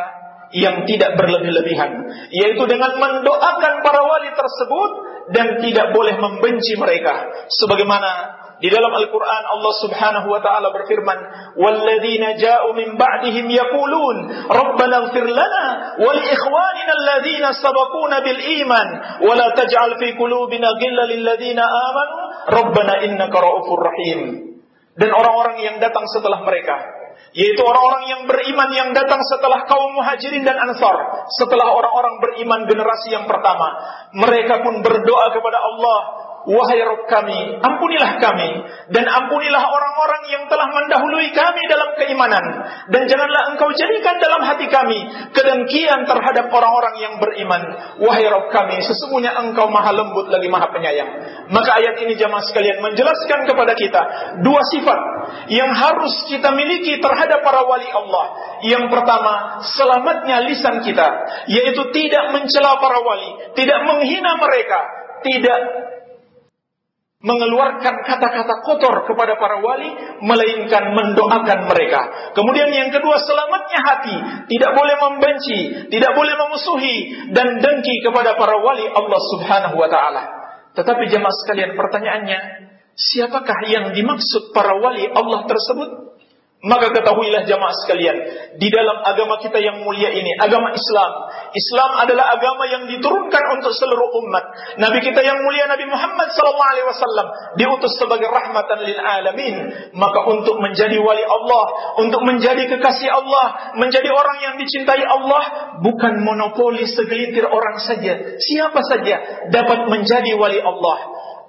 yang 0.55 0.87
tidak 0.87 1.19
berlebih-lebihan, 1.19 1.91
yaitu 2.31 2.63
dengan 2.69 2.95
mendoakan 2.95 3.73
para 3.83 4.01
wali 4.07 4.31
tersebut 4.31 4.89
dan 5.35 5.59
tidak 5.59 5.91
boleh 5.91 6.15
membenci 6.15 6.79
mereka. 6.79 7.27
Sebagaimana 7.49 8.39
di 8.63 8.71
dalam 8.71 8.87
Al-Quran 8.87 9.43
Allah 9.51 9.73
subhanahu 9.83 10.27
wa 10.31 10.39
ta'ala 10.39 10.71
berfirman 10.71 11.19
وَالَّذِينَ 11.59 12.39
جَاءُوا 12.39 12.71
مِنْ 12.71 12.95
بَعْدِهِمْ 12.95 13.45
يَقُولُونَ 13.51 14.17
رَبَّنَا 14.47 14.95
اغْفِرْ 14.97 15.25
لَنَا 15.27 15.65
وَلِإِخْوَانِنَا 15.99 16.93
الَّذِينَ 16.99 17.45
سَبَقُونَ 17.51 18.13
بِالْإِيمَانِ 18.23 18.87
وَلَا 19.27 19.47
تَجْعَلْ 19.59 19.91
فِي 19.99 20.09
قُلُوبِنَا 20.15 20.69
غِلًّا 20.71 21.03
لِلَّذِينَ 21.13 21.59
آمَنُوا 21.59 22.21
رَبَّنَا 22.47 22.93
إِنَّكَ 23.03 23.33
رَءُوفٌ 23.35 23.67
رَحِيمٌ 23.67 24.19
Dan 24.95 25.09
orang-orang 25.11 25.59
yang 25.59 25.75
datang 25.83 26.07
setelah 26.07 26.39
mereka 26.47 26.98
yaitu 27.30 27.62
orang-orang 27.62 28.04
yang 28.10 28.22
beriman 28.26 28.70
yang 28.74 28.90
datang 28.90 29.22
setelah 29.22 29.62
kaum 29.70 29.94
muhajirin 29.94 30.42
dan 30.42 30.58
ansar, 30.58 31.26
setelah 31.38 31.70
orang-orang 31.70 32.18
beriman 32.18 32.66
generasi 32.66 33.14
yang 33.14 33.30
pertama. 33.30 33.68
Mereka 34.16 34.66
pun 34.66 34.82
berdoa 34.82 35.26
kepada 35.30 35.58
Allah, 35.62 35.98
Wahai 36.40 36.80
Rabb 36.80 37.04
kami, 37.04 37.60
ampunilah 37.60 38.16
kami 38.16 38.50
dan 38.96 39.04
ampunilah 39.04 39.60
orang-orang 39.60 40.22
yang 40.32 40.44
telah 40.48 40.72
mendahului 40.72 41.28
kami 41.36 41.62
dalam 41.68 41.92
keimanan 42.00 42.44
dan 42.88 43.02
janganlah 43.04 43.52
engkau 43.52 43.68
jadikan 43.76 44.16
dalam 44.16 44.40
hati 44.48 44.64
kami 44.72 45.04
kedengkian 45.36 46.08
terhadap 46.08 46.48
orang-orang 46.48 46.96
yang 46.96 47.14
beriman. 47.20 47.60
Wahai 48.00 48.24
Rabb 48.24 48.48
kami, 48.56 48.80
sesungguhnya 48.80 49.36
engkau 49.36 49.68
maha 49.68 49.92
lembut 49.92 50.32
lagi 50.32 50.48
maha 50.48 50.72
penyayang. 50.72 51.10
Maka 51.52 51.76
ayat 51.76 52.08
ini 52.08 52.16
jamaah 52.16 52.40
sekalian 52.48 52.80
menjelaskan 52.88 53.44
kepada 53.44 53.76
kita 53.76 54.02
dua 54.40 54.64
sifat 54.72 55.00
yang 55.52 55.76
harus 55.76 56.24
kita 56.24 56.56
miliki 56.56 57.04
terhadap 57.04 57.44
para 57.44 57.68
wali 57.68 57.88
Allah. 57.92 58.26
Yang 58.64 58.88
pertama, 58.88 59.60
selamatnya 59.76 60.40
lisan 60.48 60.80
kita, 60.80 61.08
yaitu 61.52 61.84
tidak 61.92 62.32
mencela 62.32 62.80
para 62.80 62.96
wali, 63.04 63.52
tidak 63.52 63.84
menghina 63.84 64.40
mereka, 64.40 64.80
tidak 65.20 65.60
mengeluarkan 67.20 67.94
kata-kata 68.08 68.64
kotor 68.64 69.04
kepada 69.04 69.36
para 69.36 69.60
wali, 69.60 69.92
melainkan 70.24 70.96
mendoakan 70.96 71.68
mereka. 71.68 72.32
Kemudian 72.32 72.72
yang 72.72 72.88
kedua, 72.88 73.20
selamatnya 73.20 73.80
hati, 73.84 74.16
tidak 74.48 74.72
boleh 74.72 74.96
membenci, 74.96 75.58
tidak 75.92 76.16
boleh 76.16 76.32
memusuhi 76.32 76.96
dan 77.36 77.60
dengki 77.60 78.00
kepada 78.00 78.40
para 78.40 78.56
wali 78.64 78.88
Allah 78.88 79.20
Subhanahu 79.36 79.76
wa 79.76 79.88
taala. 79.92 80.22
Tetapi 80.72 81.12
jemaah 81.12 81.36
sekalian, 81.44 81.76
pertanyaannya, 81.76 82.38
siapakah 82.96 83.68
yang 83.68 83.92
dimaksud 83.92 84.56
para 84.56 84.80
wali 84.80 85.04
Allah 85.04 85.44
tersebut? 85.44 86.09
Maka 86.60 86.92
ketahuilah 86.92 87.48
jamaah 87.48 87.72
sekalian, 87.72 88.16
di 88.60 88.68
dalam 88.68 89.00
agama 89.00 89.40
kita 89.40 89.56
yang 89.64 89.80
mulia 89.80 90.12
ini, 90.12 90.36
agama 90.36 90.76
Islam. 90.76 91.12
Islam 91.56 91.90
adalah 92.04 92.36
agama 92.36 92.68
yang 92.68 92.84
diturunkan 92.84 93.44
untuk 93.56 93.72
seluruh 93.72 94.12
umat. 94.20 94.76
Nabi 94.76 95.00
kita 95.00 95.24
yang 95.24 95.40
mulia 95.40 95.64
Nabi 95.72 95.88
Muhammad 95.88 96.28
SAW 96.36 97.56
diutus 97.56 97.96
sebagai 97.96 98.28
rahmatan 98.28 98.76
lil 98.84 99.00
alamin. 99.00 99.56
Maka 99.96 100.20
untuk 100.28 100.60
menjadi 100.60 101.00
wali 101.00 101.24
Allah, 101.24 101.96
untuk 101.96 102.28
menjadi 102.28 102.68
kekasih 102.68 103.08
Allah, 103.08 103.72
menjadi 103.80 104.12
orang 104.12 104.38
yang 104.44 104.54
dicintai 104.60 105.00
Allah, 105.00 105.80
bukan 105.80 106.20
monopoli 106.20 106.84
segelintir 106.84 107.48
orang 107.48 107.80
saja. 107.80 108.36
Siapa 108.36 108.84
saja 108.84 109.48
dapat 109.48 109.88
menjadi 109.88 110.36
wali 110.36 110.60
Allah. 110.60 110.98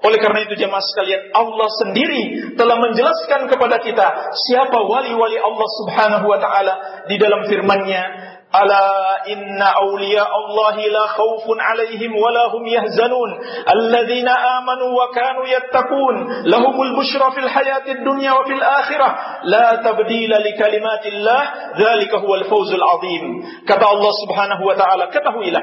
Oleh 0.02 0.18
karena 0.18 0.50
itu 0.50 0.58
jemaah 0.58 0.82
sekalian, 0.82 1.30
Allah 1.30 1.70
sendiri 1.86 2.24
telah 2.58 2.74
menjelaskan 2.82 3.46
kepada 3.46 3.78
kita 3.86 4.34
siapa 4.34 4.82
wali-wali 4.82 5.38
Allah 5.38 5.70
Subhanahu 5.78 6.26
wa 6.26 6.42
taala 6.42 7.06
di 7.06 7.22
dalam 7.22 7.46
firman-Nya, 7.46 8.04
"Ala 8.50 8.86
inna 9.30 9.70
awliya 9.78 10.26
Allah 10.26 10.74
la 10.90 11.06
khaufun 11.06 11.54
'alaihim 11.54 12.18
wa 12.18 12.34
la 12.34 12.50
hum 12.50 12.66
yahzanun, 12.66 13.30
alladzina 13.70 14.34
amanu 14.58 14.90
wa 14.90 15.14
kanu 15.14 15.46
yattaqun, 15.46 16.50
lahumul 16.50 16.98
bushra 16.98 17.30
fil 17.38 17.46
hayatid 17.46 18.02
dunya 18.02 18.34
wa 18.34 18.42
fil 18.50 18.58
akhirah, 18.58 19.46
la 19.54 19.86
tabdila 19.86 20.42
li 20.42 20.58
kalimatillah, 20.58 21.42
dzalika 21.78 22.26
huwal 22.26 22.50
fawzul 22.50 22.82
'adzim." 22.82 23.24
Kata 23.70 23.86
Allah 23.86 24.14
Subhanahu 24.26 24.66
wa 24.66 24.74
taala, 24.74 25.14
ketahuilah 25.14 25.62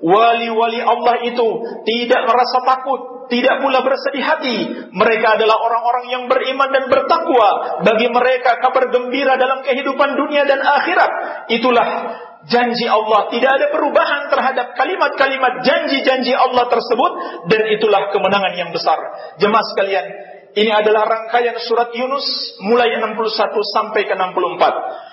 Wali-wali 0.00 0.78
Allah 0.78 1.26
itu 1.28 1.48
tidak 1.84 2.22
merasa 2.24 2.62
takut, 2.64 3.19
tidak 3.30 3.62
pula 3.62 3.86
bersedih 3.86 4.24
hati. 4.26 4.56
Mereka 4.90 5.26
adalah 5.38 5.56
orang-orang 5.62 6.10
yang 6.10 6.22
beriman 6.26 6.68
dan 6.74 6.90
bertakwa. 6.90 7.80
Bagi 7.86 8.10
mereka 8.10 8.58
kabar 8.58 8.90
gembira 8.90 9.38
dalam 9.38 9.62
kehidupan 9.62 10.18
dunia 10.18 10.42
dan 10.50 10.58
akhirat. 10.58 11.10
Itulah 11.46 11.88
janji 12.50 12.90
Allah. 12.90 13.30
Tidak 13.30 13.50
ada 13.50 13.66
perubahan 13.70 14.34
terhadap 14.34 14.74
kalimat-kalimat 14.74 15.62
janji-janji 15.62 16.34
Allah 16.34 16.66
tersebut. 16.66 17.12
Dan 17.46 17.70
itulah 17.70 18.10
kemenangan 18.10 18.54
yang 18.58 18.70
besar. 18.74 18.98
Jemaah 19.38 19.64
sekalian, 19.70 20.06
ini 20.58 20.70
adalah 20.74 21.06
rangkaian 21.06 21.54
surat 21.62 21.94
Yunus 21.94 22.58
mulai 22.66 22.98
61 22.98 23.14
sampai 23.78 24.02
ke 24.10 24.14
64. 24.18 25.09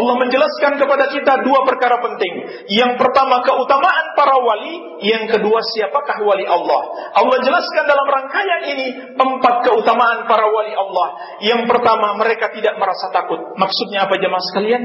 Allah 0.00 0.16
menjelaskan 0.16 0.80
kepada 0.80 1.12
kita 1.12 1.44
dua 1.44 1.68
perkara 1.68 2.00
penting. 2.00 2.64
Yang 2.72 2.96
pertama 2.96 3.44
keutamaan 3.44 4.16
para 4.16 4.40
wali, 4.40 5.04
yang 5.04 5.28
kedua 5.28 5.60
siapakah 5.76 6.24
wali 6.24 6.48
Allah. 6.48 7.12
Allah 7.20 7.38
jelaskan 7.44 7.84
dalam 7.84 8.06
rangkaian 8.08 8.62
ini 8.72 8.86
empat 9.12 9.54
keutamaan 9.68 10.24
para 10.24 10.48
wali 10.48 10.72
Allah. 10.72 11.08
Yang 11.44 11.68
pertama 11.68 12.16
mereka 12.16 12.48
tidak 12.56 12.80
merasa 12.80 13.12
takut. 13.12 13.52
Maksudnya 13.60 14.08
apa 14.08 14.16
jemaah 14.16 14.44
sekalian? 14.48 14.82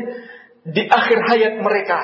Di 0.65 0.83
akhir 0.83 1.17
hayat 1.29 1.53
mereka 1.61 1.99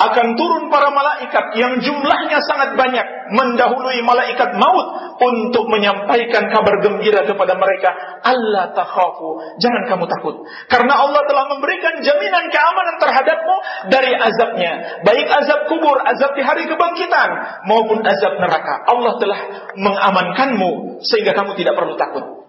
akan 0.00 0.26
turun 0.32 0.72
para 0.72 0.88
malaikat 0.88 1.44
yang 1.60 1.76
jumlahnya 1.76 2.40
sangat 2.48 2.72
banyak 2.72 3.04
mendahului 3.36 4.00
malaikat 4.00 4.56
maut 4.56 4.88
untuk 5.20 5.68
menyampaikan 5.68 6.48
kabar 6.48 6.80
gembira 6.80 7.28
kepada 7.28 7.52
mereka. 7.60 7.92
Allah 8.24 8.72
takhafu. 8.72 9.60
Jangan 9.60 9.84
kamu 9.92 10.08
takut. 10.08 10.40
Karena 10.72 11.04
Allah 11.04 11.20
telah 11.28 11.44
memberikan 11.52 12.00
jaminan 12.00 12.48
keamanan 12.48 12.96
terhadapmu 12.96 13.56
dari 13.92 14.12
azabnya. 14.16 15.04
Baik 15.04 15.28
azab 15.28 15.68
kubur 15.68 16.00
azab 16.08 16.32
di 16.32 16.42
hari 16.42 16.64
kebangkitan 16.64 17.30
maupun 17.68 18.00
azab 18.00 18.40
neraka. 18.40 18.88
Allah 18.88 19.20
telah 19.20 19.40
mengamankanmu 19.76 21.04
sehingga 21.04 21.36
kamu 21.36 21.60
tidak 21.60 21.76
perlu 21.76 22.00
takut 22.00 22.39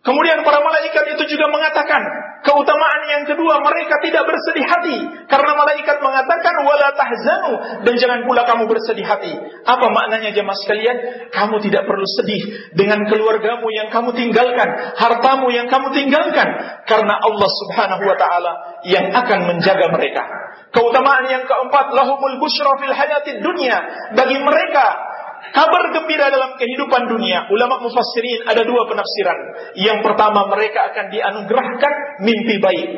Kemudian 0.00 0.40
para 0.40 0.64
malaikat 0.64 1.12
itu 1.12 1.36
juga 1.36 1.52
mengatakan 1.52 2.00
keutamaan 2.40 3.02
yang 3.04 3.22
kedua 3.28 3.60
mereka 3.60 4.00
tidak 4.00 4.24
bersedih 4.24 4.64
hati 4.64 4.96
karena 5.28 5.52
malaikat 5.52 6.00
mengatakan 6.00 6.54
wala 6.64 6.88
tahzanu 6.96 7.52
dan 7.84 7.94
jangan 8.00 8.24
pula 8.24 8.48
kamu 8.48 8.64
bersedih 8.64 9.04
hati. 9.04 9.28
Apa 9.68 9.86
maknanya 9.92 10.32
jemaah 10.32 10.56
sekalian? 10.56 10.96
Kamu 11.28 11.60
tidak 11.60 11.84
perlu 11.84 12.08
sedih 12.16 12.72
dengan 12.72 13.04
keluargamu 13.12 13.68
yang 13.76 13.92
kamu 13.92 14.16
tinggalkan, 14.16 14.68
hartamu 14.96 15.52
yang 15.52 15.68
kamu 15.68 15.92
tinggalkan 15.92 16.48
karena 16.88 17.14
Allah 17.20 17.50
Subhanahu 17.60 18.00
wa 18.00 18.16
taala 18.16 18.52
yang 18.88 19.12
akan 19.12 19.52
menjaga 19.52 19.84
mereka. 19.92 20.24
Keutamaan 20.72 21.28
yang 21.28 21.44
keempat 21.44 21.92
lahumul 21.92 22.40
busyra 22.40 22.72
fil 22.80 22.96
hayatid 22.96 23.44
dunya 23.44 23.76
bagi 24.16 24.40
mereka 24.40 25.09
kabar 25.50 25.82
gembira 25.94 26.30
dalam 26.30 26.56
kehidupan 26.56 27.10
dunia. 27.10 27.46
Ulama 27.50 27.82
mufassirin 27.82 28.46
ada 28.46 28.62
dua 28.66 28.86
penafsiran. 28.86 29.38
Yang 29.78 29.98
pertama 30.06 30.46
mereka 30.50 30.90
akan 30.94 31.06
dianugerahkan 31.10 31.92
mimpi 32.24 32.56
baik. 32.58 32.88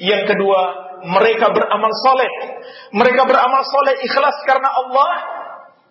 Yang 0.00 0.22
kedua 0.34 0.60
mereka 1.04 1.50
beramal 1.50 1.92
soleh. 2.06 2.32
Mereka 2.94 3.22
beramal 3.26 3.62
soleh 3.66 3.94
ikhlas 4.06 4.36
karena 4.46 4.70
Allah. 4.70 5.12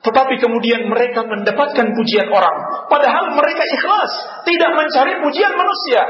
Tetapi 0.01 0.41
kemudian 0.41 0.89
mereka 0.89 1.21
mendapatkan 1.29 1.93
pujian 1.93 2.25
orang. 2.33 2.89
Padahal 2.89 3.37
mereka 3.37 3.63
ikhlas. 3.69 4.11
Tidak 4.47 4.71
mencari 4.73 5.21
pujian 5.21 5.53
manusia. 5.53 6.01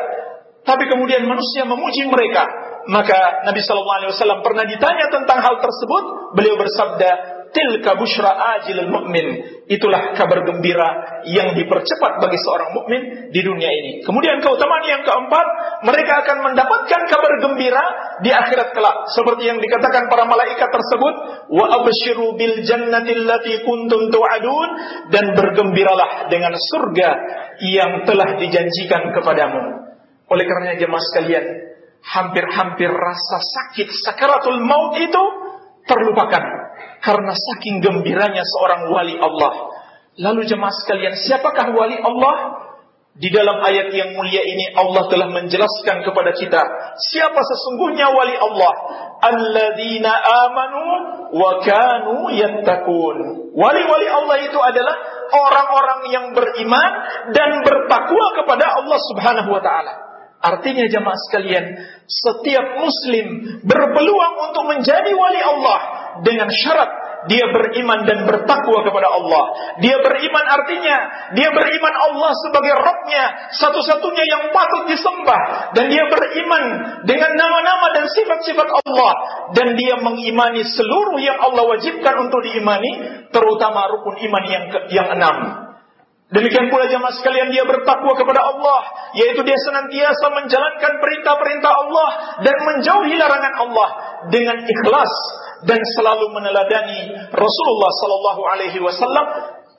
Tapi 0.61 0.87
kemudian 0.87 1.25
manusia 1.27 1.67
memuji 1.67 2.07
mereka. 2.07 2.45
Maka 2.87 3.45
Nabi 3.45 3.59
Shallallahu 3.61 3.97
Alaihi 4.01 4.11
Wasallam 4.15 4.41
pernah 4.41 4.65
ditanya 4.65 5.05
tentang 5.11 5.43
hal 5.43 5.59
tersebut. 5.59 6.03
Beliau 6.37 6.55
bersabda, 6.55 7.40
tilka 7.51 7.95
bushra 7.99 8.31
ajilul 8.59 8.91
mukmin. 8.91 9.27
Itulah 9.67 10.11
kabar 10.17 10.43
gembira 10.43 11.21
yang 11.27 11.55
dipercepat 11.55 12.19
bagi 12.19 12.39
seorang 12.43 12.75
mukmin 12.75 13.01
di 13.31 13.39
dunia 13.39 13.71
ini. 13.71 14.03
Kemudian 14.03 14.43
keutamaan 14.43 14.83
yang 14.83 15.03
keempat, 15.07 15.47
mereka 15.87 16.27
akan 16.27 16.37
mendapatkan 16.51 17.01
kabar 17.07 17.33
gembira 17.39 17.83
di 18.19 18.31
akhirat 18.35 18.75
kelak. 18.75 18.97
Seperti 19.15 19.47
yang 19.47 19.63
dikatakan 19.63 20.11
para 20.11 20.27
malaikat 20.27 20.67
tersebut, 20.67 21.15
wa 21.55 21.65
abshiru 21.79 22.35
bil 22.35 22.67
jannati 22.67 23.11
allati 23.15 23.63
kuntum 23.63 24.11
tu'adun 24.11 24.69
dan 25.13 25.31
bergembiralah 25.31 26.27
dengan 26.27 26.51
surga 26.55 27.09
yang 27.63 28.03
telah 28.03 28.35
dijanjikan 28.41 29.15
kepadamu. 29.15 29.61
Oleh 30.31 30.43
karenanya 30.47 30.79
jemaah 30.79 31.03
sekalian, 31.11 31.45
hampir-hampir 32.01 32.89
rasa 32.89 33.37
sakit 33.39 33.87
sakaratul 33.93 34.59
maut 34.65 34.97
itu 34.97 35.23
terlupakan 35.85 36.43
karena 37.01 37.33
saking 37.33 37.81
gembiranya 37.81 38.45
seorang 38.45 38.89
wali 38.93 39.15
Allah. 39.17 39.53
Lalu 40.21 40.45
jemaah 40.45 40.73
sekalian, 40.85 41.17
siapakah 41.17 41.73
wali 41.73 41.97
Allah? 41.97 42.67
Di 43.11 43.27
dalam 43.27 43.59
ayat 43.59 43.91
yang 43.91 44.15
mulia 44.15 44.39
ini 44.39 44.71
Allah 44.71 45.11
telah 45.11 45.27
menjelaskan 45.35 45.99
kepada 45.99 46.31
kita 46.31 46.63
siapa 46.95 47.43
sesungguhnya 47.43 48.07
wali 48.07 48.39
Allah. 48.39 48.73
Alladzina 49.19 50.15
amanu 50.47 50.83
wa 51.35 51.59
kanu 51.59 52.31
yattaqun. 52.31 53.17
Wali-wali 53.51 54.07
Allah 54.07 54.37
itu 54.47 54.55
adalah 54.55 54.95
orang-orang 55.27 56.01
yang 56.07 56.25
beriman 56.31 56.91
dan 57.35 57.59
bertakwa 57.67 58.25
kepada 58.39 58.79
Allah 58.79 58.99
Subhanahu 59.11 59.49
wa 59.59 59.59
taala. 59.59 60.10
Artinya 60.41 60.89
jemaah 60.89 61.19
sekalian, 61.29 61.65
setiap 62.09 62.65
muslim 62.81 63.61
berpeluang 63.61 64.35
untuk 64.49 64.63
menjadi 64.73 65.13
wali 65.13 65.41
Allah 65.41 65.79
dengan 66.25 66.49
syarat 66.49 67.01
dia 67.29 67.45
beriman 67.53 68.01
dan 68.09 68.25
bertakwa 68.25 68.81
kepada 68.81 69.09
Allah. 69.13 69.43
Dia 69.83 70.01
beriman 70.01 70.45
artinya 70.49 70.97
dia 71.37 71.49
beriman 71.53 71.93
Allah 71.93 72.31
sebagai 72.47 72.73
Rabbnya, 72.73 73.53
satu-satunya 73.61 74.23
yang 74.25 74.43
patut 74.49 74.89
disembah 74.89 75.73
dan 75.77 75.85
dia 75.91 76.01
beriman 76.09 76.63
dengan 77.05 77.31
nama-nama 77.37 77.93
dan 77.93 78.05
sifat-sifat 78.09 78.67
Allah 78.81 79.13
dan 79.53 79.77
dia 79.77 80.01
mengimani 80.01 80.65
seluruh 80.65 81.21
yang 81.21 81.37
Allah 81.37 81.63
wajibkan 81.77 82.15
untuk 82.25 82.41
diimani, 82.41 83.25
terutama 83.29 83.85
rukun 83.93 84.17
iman 84.25 84.43
yang 84.49 84.65
ke, 84.73 84.79
yang 84.89 85.07
enam. 85.13 85.60
Demikian 86.31 86.71
pula 86.71 86.87
jemaah 86.87 87.11
sekalian 87.11 87.51
dia 87.51 87.67
bertakwa 87.67 88.15
kepada 88.15 88.39
Allah, 88.39 89.11
yaitu 89.19 89.43
dia 89.43 89.59
senantiasa 89.59 90.31
menjalankan 90.31 90.93
perintah-perintah 91.03 91.71
Allah 91.75 92.09
dan 92.39 92.55
menjauhi 92.55 93.19
larangan 93.19 93.55
Allah 93.67 93.89
dengan 94.31 94.63
ikhlas 94.63 95.11
dan 95.67 95.83
selalu 95.99 96.31
meneladani 96.31 97.19
Rasulullah 97.35 97.91
sallallahu 97.99 98.41
alaihi 98.47 98.79
wasallam 98.79 99.25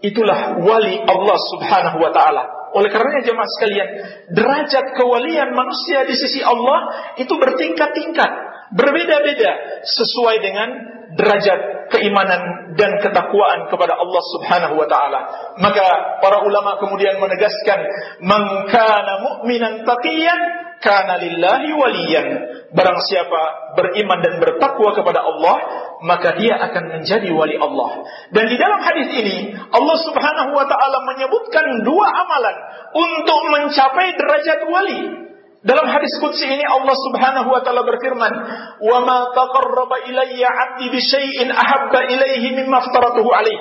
itulah 0.05 0.61
wali 0.61 1.01
Allah 1.01 1.39
Subhanahu 1.57 1.99
wa 2.05 2.13
taala. 2.13 2.45
Oleh 2.77 2.89
karenanya 2.93 3.33
jemaah 3.33 3.49
sekalian, 3.57 3.89
derajat 4.33 4.97
kewalian 4.97 5.57
manusia 5.57 6.05
di 6.05 6.17
sisi 6.17 6.45
Allah 6.45 7.13
itu 7.17 7.33
bertingkat-tingkat, 7.33 8.31
berbeda-beda 8.73 9.85
sesuai 9.85 10.37
dengan 10.41 10.69
derajat 11.13 11.93
keimanan 11.93 12.73
dan 12.73 12.97
ketakwaan 13.05 13.69
kepada 13.69 14.01
Allah 14.01 14.23
Subhanahu 14.37 14.75
wa 14.81 14.89
taala. 14.89 15.21
Maka 15.61 15.87
para 16.25 16.41
ulama 16.41 16.81
kemudian 16.81 17.21
menegaskan, 17.21 17.81
"Man 18.25 18.69
kana 18.73 19.15
mu'minan 19.21 19.85
taqiyan 19.85 20.41
kana 20.81 21.21
lillahi 21.21 21.71
waliyan." 21.77 22.27
Barang 22.73 22.97
siapa 23.05 23.77
beriman 23.77 24.25
dan 24.25 24.41
bertakwa 24.41 24.97
kepada 24.97 25.21
Allah, 25.21 25.57
maka 26.01 26.33
dia 26.41 26.57
akan 26.57 26.99
menjadi 26.99 27.29
wali 27.29 27.61
Allah. 27.61 28.09
Dan 28.33 28.49
di 28.49 28.57
dalam 28.57 28.81
hadis 28.81 29.13
ini, 29.13 29.53
Allah 29.53 29.97
Subhanahu 30.09 30.51
wa 30.57 30.65
taala 30.65 31.05
menyebutkan 31.13 31.85
dua 31.85 32.07
amalan 32.25 32.57
untuk 32.97 33.41
mencapai 33.53 34.17
derajat 34.17 34.61
wali. 34.65 35.32
Dalam 35.63 35.87
hadis 35.87 36.11
qudsi 36.19 36.43
ini 36.43 36.67
Allah 36.67 36.91
Subhanahu 36.91 37.49
wa 37.55 37.63
taala 37.63 37.87
berfirman, 37.87 38.33
"Wa 38.83 38.99
ma 39.07 39.31
taqarraba 39.31 40.11
ilayya 40.11 40.51
'abdi 40.51 40.91
bi 40.91 40.99
syai'in 40.99 41.55
ahabba 41.55 42.11
ilayhi 42.11 42.51
alaih." 42.67 43.59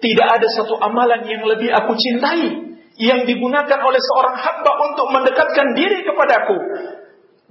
Tidak 0.00 0.28
ada 0.28 0.48
satu 0.56 0.80
amalan 0.80 1.28
yang 1.28 1.44
lebih 1.44 1.68
aku 1.68 1.92
cintai 2.00 2.48
yang 2.96 3.28
digunakan 3.28 3.78
oleh 3.84 4.00
seorang 4.00 4.36
hamba 4.40 4.72
untuk 4.88 5.06
mendekatkan 5.12 5.76
diri 5.76 6.00
kepadaku 6.06 6.56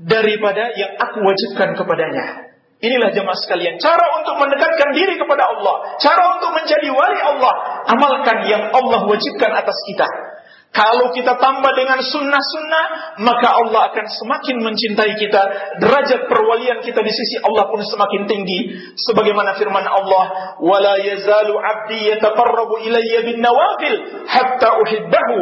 daripada 0.01 0.73
yang 0.73 0.97
aku 0.97 1.21
wajibkan 1.21 1.77
kepadanya. 1.77 2.49
Inilah 2.84 3.15
jemaah 3.15 3.38
sekalian, 3.39 3.79
cara 3.79 4.06
untuk 4.19 4.43
mendekatkan 4.43 4.91
diri 4.91 5.15
kepada 5.15 5.53
Allah, 5.56 5.95
cara 6.03 6.36
untuk 6.36 6.51
menjadi 6.51 6.89
wali 6.91 7.19
Allah, 7.21 7.53
amalkan 7.93 8.43
yang 8.43 8.63
Allah 8.75 9.08
wajibkan 9.08 9.56
atas 9.56 9.77
kita. 9.88 10.08
Kalau 10.73 11.13
kita 11.13 11.38
tambah 11.38 11.69
dengan 11.77 12.01
sunnah-sunnah, 12.01 12.86
maka 13.21 13.47
Allah 13.62 13.93
akan 13.93 14.05
semakin 14.09 14.57
mencintai 14.57 15.13
kita. 15.21 15.41
Derajat 15.77 16.25
perwalian 16.25 16.81
kita 16.81 16.97
di 16.97 17.13
sisi 17.13 17.38
Allah 17.45 17.69
pun 17.69 17.77
semakin 17.86 18.25
tinggi. 18.25 18.73
Sebagaimana 18.97 19.53
firman 19.62 19.86
Allah, 19.86 20.57
"Wala 20.57 20.97
yazalu 20.97 21.53
'abdi 21.62 22.17
yataqarrabu 22.17 22.89
ilayya 22.89 23.21
bin 23.21 23.38
nawafil 23.38 24.25
hatta 24.25 24.81
uhibbahu." 24.81 25.41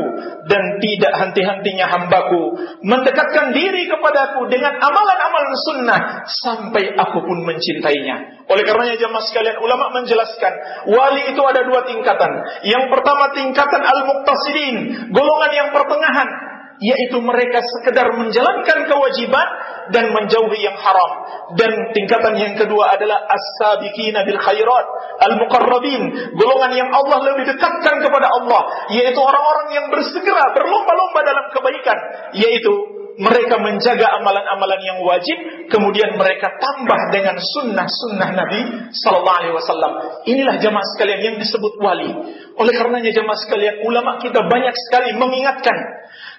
Dan 0.52 0.84
tidak 0.84 1.14
henti-hentinya 1.16 1.88
hambaku 1.88 2.60
mendekatkan 2.84 3.56
diri 3.56 3.88
kepadaku 3.88 4.52
dengan 4.52 4.84
amalan-amalan 4.84 5.56
sunnah 5.64 6.00
sampai 6.28 6.92
aku 6.98 7.24
pun 7.24 7.48
mencintainya. 7.48 8.44
Oleh 8.52 8.68
karenanya 8.68 9.00
jemaah 9.00 9.24
sekalian, 9.24 9.64
ulama 9.64 9.96
menjelaskan, 9.96 10.54
wali 10.92 11.32
itu 11.32 11.40
ada 11.40 11.64
dua 11.64 11.88
tingkatan. 11.88 12.32
Yang 12.68 12.84
pertama 12.92 13.32
tingkatan 13.32 13.80
al-muqtasidin, 13.80 14.76
golongan 15.22 15.52
yang 15.54 15.70
pertengahan 15.70 16.30
yaitu 16.82 17.22
mereka 17.22 17.62
sekedar 17.62 18.10
menjalankan 18.18 18.90
kewajiban 18.90 19.48
dan 19.94 20.10
menjauhi 20.18 20.66
yang 20.66 20.74
haram. 20.82 21.12
Dan 21.54 21.94
tingkatan 21.94 22.42
yang 22.42 22.54
kedua 22.58 22.98
adalah 22.98 23.22
as-sabiqina 23.30 24.26
bil 24.26 24.42
khairat 24.42 24.86
al-muqarrabin 25.22 26.34
golongan 26.34 26.74
yang 26.74 26.90
Allah 26.90 27.22
lebih 27.22 27.54
dekatkan 27.54 28.02
kepada 28.02 28.28
Allah 28.34 28.90
yaitu 28.98 29.20
orang-orang 29.22 29.68
yang 29.78 29.86
bersegera 29.94 30.58
berlomba-lomba 30.58 31.20
dalam 31.22 31.46
kebaikan 31.54 31.98
yaitu 32.34 32.74
mereka 33.22 33.62
menjaga 33.62 34.08
amalan-amalan 34.18 34.82
yang 34.82 34.98
wajib, 35.04 35.38
kemudian 35.72 36.20
mereka 36.20 36.60
tambah 36.60 37.00
dengan 37.16 37.40
sunnah-sunnah 37.40 38.30
Nabi 38.36 38.62
Sallallahu 38.92 39.38
Alaihi 39.40 39.56
Wasallam. 39.56 39.92
Inilah 40.28 40.60
jamaah 40.60 40.88
sekalian 40.94 41.22
yang 41.32 41.36
disebut 41.40 41.80
wali. 41.80 42.12
Oleh 42.60 42.74
karenanya 42.76 43.16
jamaah 43.16 43.40
sekalian, 43.40 43.88
ulama 43.88 44.20
kita 44.20 44.44
banyak 44.44 44.76
sekali 44.92 45.16
mengingatkan, 45.16 45.74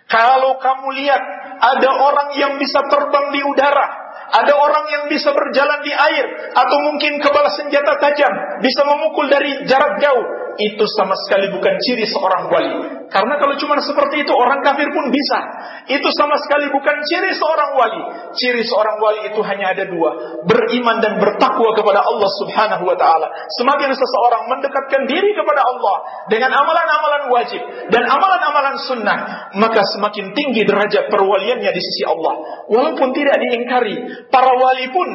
kalau 0.07 0.61
kamu 0.61 0.93
lihat 1.01 1.23
ada 1.59 1.89
orang 1.89 2.37
yang 2.37 2.61
bisa 2.61 2.85
terbang 2.93 3.33
di 3.33 3.41
udara, 3.41 3.87
ada 4.33 4.53
orang 4.53 4.85
yang 4.93 5.05
bisa 5.09 5.33
berjalan 5.33 5.81
di 5.81 5.93
air, 5.97 6.53
atau 6.53 6.77
mungkin 6.85 7.17
kebal 7.25 7.49
senjata 7.57 7.97
tajam, 7.97 8.61
bisa 8.61 8.85
memukul 8.85 9.33
dari 9.33 9.65
jarak 9.65 9.97
jauh, 10.05 10.42
itu 10.59 10.85
sama 10.99 11.17
sekali 11.27 11.49
bukan 11.53 11.75
ciri 11.81 12.05
seorang 12.05 12.49
wali. 12.53 12.75
Karena 13.13 13.37
kalau 13.37 13.61
cuma 13.61 13.77
seperti 13.77 14.25
itu 14.25 14.33
orang 14.33 14.65
kafir 14.65 14.89
pun 14.89 15.13
bisa. 15.13 15.39
Itu 15.85 16.09
sama 16.17 16.41
sekali 16.41 16.73
bukan 16.73 16.97
ciri 17.05 17.33
seorang 17.37 17.71
wali. 17.77 18.03
Ciri 18.33 18.65
seorang 18.65 18.97
wali 19.01 19.21
itu 19.29 19.41
hanya 19.45 19.77
ada 19.77 19.85
dua. 19.85 20.41
Beriman 20.49 21.05
dan 21.05 21.21
bertakwa 21.21 21.77
kepada 21.77 22.01
Allah 22.01 22.31
subhanahu 22.41 22.85
wa 22.89 22.97
ta'ala. 22.97 23.29
Semakin 23.61 23.93
seseorang 23.93 24.49
mendekatkan 24.49 25.05
diri 25.05 25.37
kepada 25.37 25.61
Allah 25.61 25.97
dengan 26.33 26.57
amalan-amalan 26.57 27.23
wajib 27.37 27.63
dan 27.93 28.09
amalan-amalan 28.09 28.77
sunnah. 28.89 29.19
Maka 29.61 29.85
semakin 29.93 30.33
tinggi 30.33 30.65
derajat 30.65 31.13
perwaliannya 31.13 31.69
di 31.69 31.83
sisi 31.85 32.09
Allah. 32.09 32.65
Walaupun 32.73 33.13
tidak 33.13 33.37
diingkari. 33.45 34.29
Para 34.33 34.57
wali 34.57 34.89
pun 34.89 35.09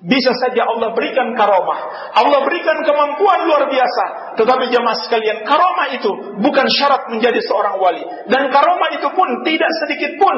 bisa 0.00 0.32
saja 0.32 0.64
Allah 0.64 0.96
berikan 0.96 1.36
karomah. 1.36 2.12
Allah 2.16 2.40
berikan 2.48 2.80
kemampuan 2.80 3.44
luar 3.44 3.68
biasa. 3.68 4.36
Tetapi 4.40 4.64
jemaah 4.72 4.96
sekalian, 5.04 5.44
karomah 5.44 5.88
itu 5.92 6.10
bukan 6.40 6.66
syarat 6.72 7.12
menjadi 7.12 7.40
seorang 7.44 7.76
wali. 7.76 8.04
Dan 8.32 8.48
karomah 8.48 8.90
itu 8.96 9.08
pun 9.12 9.44
tidak 9.44 9.70
sedikit 9.84 10.16
pun 10.16 10.34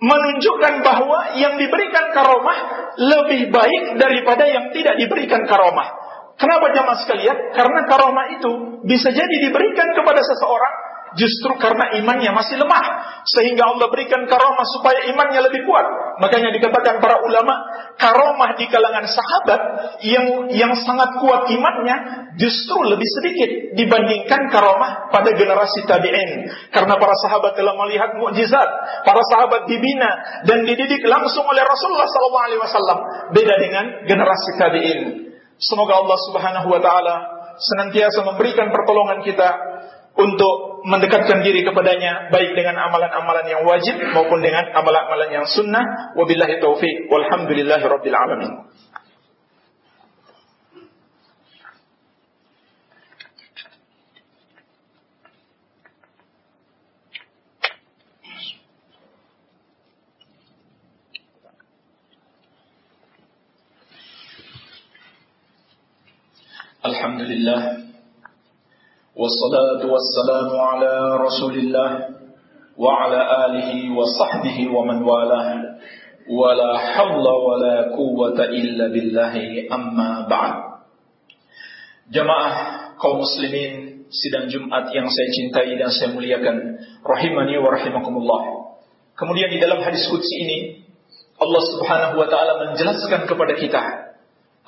menunjukkan 0.00 0.80
bahwa 0.80 1.36
yang 1.36 1.60
diberikan 1.60 2.08
karomah 2.16 2.58
lebih 2.96 3.52
baik 3.52 4.00
daripada 4.00 4.48
yang 4.48 4.72
tidak 4.72 4.96
diberikan 4.96 5.44
karomah. 5.44 6.00
Kenapa 6.40 6.72
jemaah 6.72 6.98
sekalian? 7.04 7.52
Karena 7.52 7.84
karomah 7.84 8.26
itu 8.32 8.80
bisa 8.88 9.12
jadi 9.12 9.36
diberikan 9.44 9.92
kepada 9.92 10.24
seseorang 10.24 10.89
justru 11.18 11.58
karena 11.58 11.98
imannya 11.98 12.30
masih 12.30 12.60
lemah 12.60 12.84
sehingga 13.26 13.66
Allah 13.66 13.90
berikan 13.90 14.26
karomah 14.26 14.66
supaya 14.78 15.10
imannya 15.10 15.40
lebih 15.50 15.66
kuat. 15.66 15.86
Makanya 16.22 16.54
dikatakan 16.54 17.02
para 17.02 17.22
ulama 17.24 17.54
karomah 17.98 18.54
di 18.54 18.66
kalangan 18.70 19.06
sahabat 19.08 19.60
yang 20.06 20.50
yang 20.54 20.72
sangat 20.78 21.18
kuat 21.18 21.50
imannya 21.50 21.96
justru 22.38 22.78
lebih 22.86 23.08
sedikit 23.20 23.50
dibandingkan 23.74 24.50
karomah 24.52 25.10
pada 25.10 25.34
generasi 25.34 25.82
tabi'in. 25.88 26.50
Karena 26.70 26.94
para 26.96 27.14
sahabat 27.26 27.58
telah 27.58 27.74
melihat 27.86 28.14
mukjizat, 28.20 28.68
para 29.02 29.22
sahabat 29.26 29.66
dibina 29.66 30.42
dan 30.46 30.62
dididik 30.62 31.02
langsung 31.08 31.44
oleh 31.48 31.64
Rasulullah 31.66 32.06
SAW. 32.06 33.34
Beda 33.34 33.54
dengan 33.58 33.84
generasi 34.06 34.50
tabi'in. 34.56 35.00
Semoga 35.60 36.00
Allah 36.00 36.18
Subhanahu 36.30 36.68
wa 36.72 36.80
taala 36.80 37.16
senantiasa 37.60 38.24
memberikan 38.24 38.72
pertolongan 38.72 39.20
kita 39.20 39.48
untuk 40.16 40.70
mendekatkan 40.84 41.44
diri 41.44 41.62
kepadanya 41.62 42.32
baik 42.32 42.56
dengan 42.56 42.76
amalan-amalan 42.88 43.46
yang 43.46 43.62
wajib 43.68 43.96
maupun 44.16 44.40
dengan 44.40 44.72
amalan-amalan 44.72 45.30
yang 45.30 45.46
sunnah. 45.46 46.14
Wabillahi 46.16 46.60
taufik 46.60 47.08
walhamdulillahi 47.12 47.84
rabbil 47.84 48.16
alamin. 48.16 48.52
Alhamdulillah 66.80 67.89
والصلاة 69.19 69.79
والسلام 69.79 70.49
على 70.59 70.93
رسول 71.23 71.55
الله 71.55 71.91
وعلى 72.77 73.19
آله 73.45 73.71
وصحبه 73.95 74.57
ومن 74.75 74.97
والاه 75.03 75.49
ولا 76.27 76.71
حول 76.77 77.27
ولا 77.47 77.95
قوة 77.95 78.39
إلا 78.43 78.85
بالله 78.91 79.33
أما 79.71 80.27
بعد 80.27 80.55
Jamaah 82.05 82.53
kaum 83.01 83.17
muslimin 83.17 84.05
sidang 84.13 84.45
Jumat 84.45 84.93
yang 84.93 85.09
saya 85.09 85.25
cintai 85.33 85.73
dan 85.73 85.89
saya 85.89 86.13
muliakan 86.13 86.77
rahimani 87.01 87.57
wa 87.57 87.73
rahimakumullah. 87.73 88.41
Kemudian 89.17 89.49
di 89.49 89.57
dalam 89.57 89.81
hadis 89.81 90.05
qudsi 90.05 90.35
ini 90.45 90.85
Allah 91.41 91.63
Subhanahu 91.65 92.21
wa 92.21 92.29
taala 92.29 92.61
menjelaskan 92.61 93.25
kepada 93.25 93.57
kita 93.57 93.98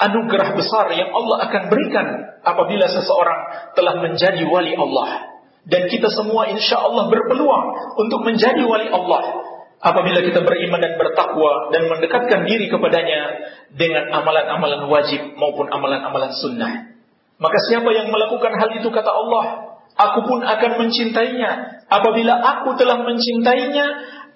anugerah 0.03 0.59
besar 0.59 0.91
yang 0.95 1.15
Allah 1.15 1.47
akan 1.47 1.63
berikan 1.71 2.07
apabila 2.43 2.91
seseorang 2.91 3.73
telah 3.79 4.03
menjadi 4.03 4.43
wali 4.47 4.75
Allah. 4.75 5.31
Dan 5.63 5.87
kita 5.87 6.11
semua 6.11 6.51
insya 6.51 6.83
Allah 6.83 7.07
berpeluang 7.07 7.95
untuk 7.95 8.27
menjadi 8.27 8.67
wali 8.67 8.91
Allah. 8.91 9.47
Apabila 9.83 10.23
kita 10.23 10.47
beriman 10.47 10.79
dan 10.79 10.95
bertakwa 10.95 11.75
dan 11.75 11.91
mendekatkan 11.91 12.47
diri 12.47 12.71
kepadanya 12.71 13.51
dengan 13.75 14.15
amalan-amalan 14.15 14.87
wajib 14.87 15.35
maupun 15.35 15.67
amalan-amalan 15.71 16.31
sunnah. 16.39 16.95
Maka 17.43 17.59
siapa 17.67 17.91
yang 17.91 18.07
melakukan 18.15 18.55
hal 18.55 18.71
itu 18.79 18.87
kata 18.87 19.11
Allah, 19.11 19.75
aku 19.99 20.23
pun 20.23 20.47
akan 20.47 20.71
mencintainya. 20.87 21.83
Apabila 21.91 22.35
aku 22.39 22.79
telah 22.79 23.03
mencintainya, 23.03 23.87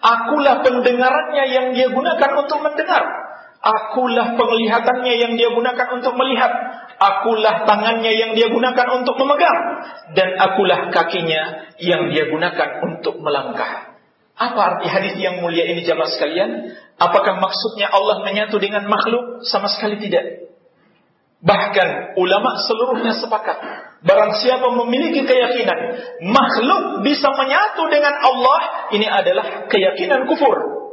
akulah 0.02 0.66
pendengarannya 0.66 1.44
yang 1.46 1.66
dia 1.78 1.94
gunakan 1.94 2.30
untuk 2.42 2.58
mendengar 2.66 3.25
Akulah 3.66 4.38
penglihatannya 4.38 5.14
yang 5.18 5.32
dia 5.34 5.50
gunakan 5.50 5.98
untuk 5.98 6.14
melihat. 6.14 6.52
Akulah 7.02 7.66
tangannya 7.66 8.14
yang 8.14 8.38
dia 8.38 8.46
gunakan 8.46 9.02
untuk 9.02 9.18
memegang. 9.18 9.58
Dan 10.14 10.38
akulah 10.38 10.94
kakinya 10.94 11.74
yang 11.82 12.14
dia 12.14 12.30
gunakan 12.30 12.68
untuk 12.86 13.18
melangkah. 13.18 13.98
Apa 14.38 14.60
arti 14.78 14.86
hadis 14.86 15.18
yang 15.18 15.42
mulia 15.42 15.66
ini 15.66 15.82
jamaah 15.82 16.12
sekalian? 16.14 16.78
Apakah 17.00 17.42
maksudnya 17.42 17.90
Allah 17.90 18.22
menyatu 18.22 18.62
dengan 18.62 18.86
makhluk? 18.86 19.42
Sama 19.48 19.66
sekali 19.66 19.98
tidak. 19.98 20.46
Bahkan 21.42 22.14
ulama 22.22 22.62
seluruhnya 22.70 23.18
sepakat. 23.18 23.58
Barang 24.06 24.38
siapa 24.38 24.70
memiliki 24.76 25.26
keyakinan 25.26 25.78
makhluk 26.22 27.02
bisa 27.02 27.34
menyatu 27.34 27.82
dengan 27.90 28.14
Allah, 28.14 28.60
ini 28.94 29.08
adalah 29.10 29.66
keyakinan 29.66 30.30
kufur 30.30 30.85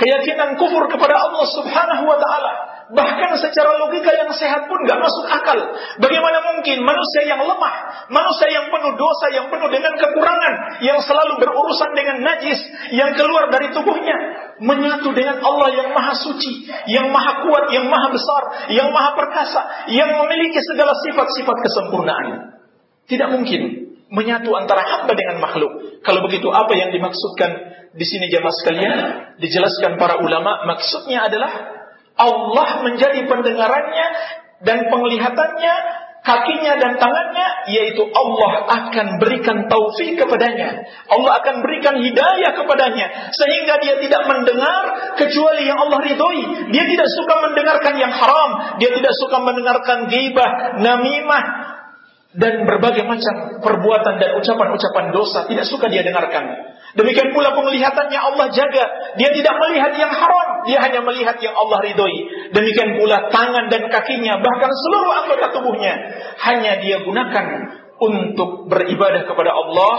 keyakinan 0.00 0.56
kufur 0.56 0.88
kepada 0.88 1.12
Allah 1.12 1.44
Subhanahu 1.52 2.02
wa 2.08 2.16
taala. 2.16 2.52
Bahkan 2.90 3.38
secara 3.38 3.78
logika 3.86 4.10
yang 4.10 4.34
sehat 4.34 4.66
pun 4.66 4.82
gak 4.82 4.98
masuk 4.98 5.30
akal. 5.30 5.54
Bagaimana 6.02 6.42
mungkin 6.42 6.82
manusia 6.82 7.22
yang 7.22 7.38
lemah, 7.38 7.74
manusia 8.10 8.50
yang 8.50 8.66
penuh 8.66 8.98
dosa, 8.98 9.30
yang 9.30 9.46
penuh 9.46 9.70
dengan 9.70 9.94
kekurangan, 9.94 10.82
yang 10.82 10.98
selalu 10.98 11.38
berurusan 11.38 11.90
dengan 11.94 12.18
najis, 12.26 12.58
yang 12.90 13.14
keluar 13.14 13.46
dari 13.54 13.70
tubuhnya, 13.70 14.16
menyatu 14.58 15.14
dengan 15.14 15.38
Allah 15.38 15.70
yang 15.70 15.94
maha 15.94 16.18
suci, 16.18 16.66
yang 16.90 17.14
maha 17.14 17.46
kuat, 17.46 17.70
yang 17.70 17.86
maha 17.86 18.10
besar, 18.10 18.42
yang 18.74 18.90
maha 18.90 19.14
perkasa, 19.14 19.62
yang 19.94 20.10
memiliki 20.26 20.58
segala 20.74 20.90
sifat-sifat 21.06 21.56
kesempurnaan. 21.62 22.58
Tidak 23.06 23.28
mungkin 23.30 23.79
menyatu 24.10 24.50
antara 24.58 24.82
hamba 24.82 25.12
dengan 25.14 25.38
makhluk. 25.38 26.02
Kalau 26.02 26.20
begitu 26.26 26.50
apa 26.50 26.74
yang 26.74 26.90
dimaksudkan 26.90 27.50
di 27.94 28.06
sini 28.06 28.30
jamaah 28.30 28.54
sekalian 28.54 28.98
dijelaskan 29.38 29.98
para 29.98 30.18
ulama 30.22 30.66
maksudnya 30.66 31.26
adalah 31.26 31.50
Allah 32.18 32.68
menjadi 32.84 33.24
pendengarannya 33.26 34.06
dan 34.60 34.92
penglihatannya 34.92 35.74
kakinya 36.20 36.76
dan 36.76 37.00
tangannya, 37.00 37.48
yaitu 37.72 38.04
Allah 38.12 38.52
akan 38.68 39.06
berikan 39.20 39.66
taufik 39.72 40.20
kepadanya. 40.20 40.84
Allah 41.08 41.40
akan 41.40 41.64
berikan 41.64 41.96
hidayah 41.96 42.52
kepadanya. 42.56 43.32
Sehingga 43.32 43.80
dia 43.80 43.96
tidak 44.04 44.22
mendengar 44.28 45.16
kecuali 45.16 45.64
yang 45.64 45.80
Allah 45.80 46.00
ridhoi. 46.04 46.70
Dia 46.72 46.84
tidak 46.84 47.08
suka 47.08 47.34
mendengarkan 47.48 47.94
yang 47.96 48.12
haram. 48.12 48.50
Dia 48.78 48.90
tidak 48.92 49.14
suka 49.16 49.36
mendengarkan 49.40 49.98
ghibah, 50.12 50.50
namimah, 50.80 51.44
dan 52.30 52.62
berbagai 52.62 53.02
macam 53.10 53.58
perbuatan 53.58 54.14
dan 54.22 54.38
ucapan-ucapan 54.38 55.04
dosa. 55.10 55.50
Tidak 55.50 55.66
suka 55.66 55.90
dia 55.90 56.06
dengarkan. 56.06 56.46
Demikian 56.94 57.34
pula 57.34 57.54
penglihatannya 57.54 58.18
Allah 58.18 58.46
jaga. 58.54 58.84
Dia 59.18 59.30
tidak 59.34 59.54
melihat 59.58 59.92
yang 59.98 60.10
haram, 60.14 60.48
dia 60.66 60.78
hanya 60.78 61.00
melihat 61.02 61.38
yang 61.42 61.54
Allah 61.54 61.78
ridhoi. 61.82 62.50
Demikian 62.54 62.98
pula 63.02 63.30
tangan 63.30 63.66
dan 63.66 63.90
kakinya, 63.90 64.38
bahkan 64.42 64.70
seluruh 64.70 65.12
anggota 65.22 65.46
tubuhnya 65.54 65.94
hanya 66.46 66.78
dia 66.78 67.02
gunakan 67.02 67.46
untuk 67.98 68.66
beribadah 68.70 69.26
kepada 69.26 69.50
Allah, 69.50 69.94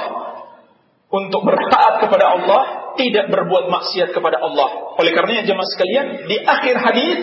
untuk 1.11 1.41
bertaat 1.43 1.99
kepada 1.99 2.25
Allah, 2.39 2.61
tidak 2.95 3.27
berbuat 3.27 3.71
maksiat 3.71 4.15
kepada 4.15 4.39
Allah. 4.39 4.95
Oleh 4.99 5.11
karenanya 5.15 5.47
jemaah 5.47 5.67
sekalian, 5.67 6.05
di 6.27 6.37
akhir 6.43 6.75
hadis 6.79 7.19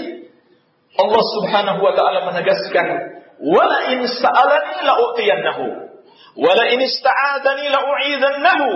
Allah 0.97 1.23
Subhanahu 1.37 1.81
wa 1.85 1.93
taala 1.93 2.25
menegaskan, 2.33 3.18
"Wala 3.39 3.95
in 3.95 4.07
sa'alani 4.07 4.83
la'utiyannahu, 4.83 5.65
wala 6.39 6.65
in 6.75 6.81
ista'adani 6.83 7.67
la'u'idzannahu." 7.71 8.69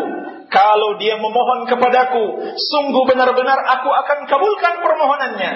Kalau 0.53 1.01
dia 1.01 1.17
memohon 1.17 1.65
kepadaku, 1.65 2.53
sungguh 2.53 3.03
benar-benar 3.09 3.57
aku 3.57 3.89
akan 3.89 4.19
kabulkan 4.29 4.75
permohonannya. 4.85 5.53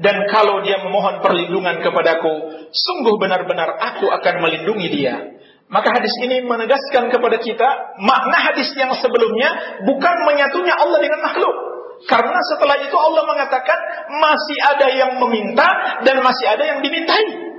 Dan 0.00 0.16
kalau 0.32 0.64
dia 0.64 0.80
memohon 0.80 1.20
perlindungan 1.20 1.84
kepadaku, 1.84 2.32
sungguh 2.72 3.20
benar-benar 3.20 3.76
aku 3.76 4.08
akan 4.08 4.34
melindungi 4.40 4.88
dia. 4.88 5.36
Maka 5.68 5.92
hadis 5.92 6.14
ini 6.24 6.40
menegaskan 6.48 7.12
kepada 7.12 7.36
kita 7.36 7.68
makna 8.00 8.38
hadis 8.48 8.72
yang 8.74 8.90
sebelumnya 8.96 9.78
bukan 9.84 10.16
menyatunya 10.24 10.72
Allah 10.72 10.98
dengan 10.98 11.20
makhluk. 11.20 11.56
Karena 12.08 12.40
setelah 12.48 12.80
itu 12.80 12.96
Allah 12.96 13.28
mengatakan 13.28 13.78
masih 14.08 14.58
ada 14.72 14.88
yang 14.88 15.20
meminta 15.20 16.00
dan 16.00 16.16
masih 16.24 16.46
ada 16.48 16.64
yang 16.64 16.80
dimintai. 16.80 17.49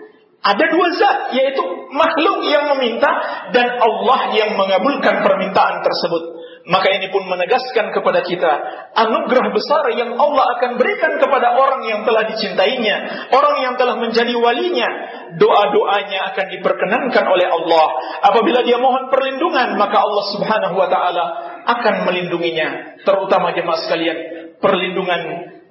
Ada 0.42 0.66
dua 0.74 0.88
zat, 0.98 1.18
yaitu 1.38 1.62
makhluk 1.94 2.42
yang 2.50 2.66
meminta 2.74 3.14
dan 3.54 3.78
Allah 3.78 4.34
yang 4.34 4.58
mengabulkan 4.58 5.22
permintaan 5.22 5.86
tersebut. 5.86 6.24
Maka 6.66 6.94
ini 6.94 7.14
pun 7.14 7.26
menegaskan 7.26 7.94
kepada 7.94 8.26
kita 8.26 8.52
anugerah 8.94 9.50
besar 9.54 9.86
yang 9.98 10.14
Allah 10.18 10.58
akan 10.58 10.82
berikan 10.82 11.18
kepada 11.22 11.58
orang 11.58 11.86
yang 11.90 12.02
telah 12.06 12.26
dicintainya, 12.26 13.30
orang 13.34 13.56
yang 13.66 13.74
telah 13.78 14.02
menjadi 14.02 14.34
walinya. 14.38 14.90
Doa-doanya 15.38 16.34
akan 16.34 16.46
diperkenankan 16.58 17.26
oleh 17.26 17.48
Allah. 17.50 17.88
Apabila 18.26 18.66
dia 18.66 18.82
mohon 18.82 19.14
perlindungan, 19.14 19.78
maka 19.78 20.06
Allah 20.06 20.26
Subhanahu 20.38 20.76
wa 20.78 20.90
taala 20.90 21.26
akan 21.70 22.10
melindunginya. 22.10 22.98
Terutama 23.06 23.54
jemaah 23.54 23.80
sekalian, 23.86 24.18
perlindungan 24.58 25.22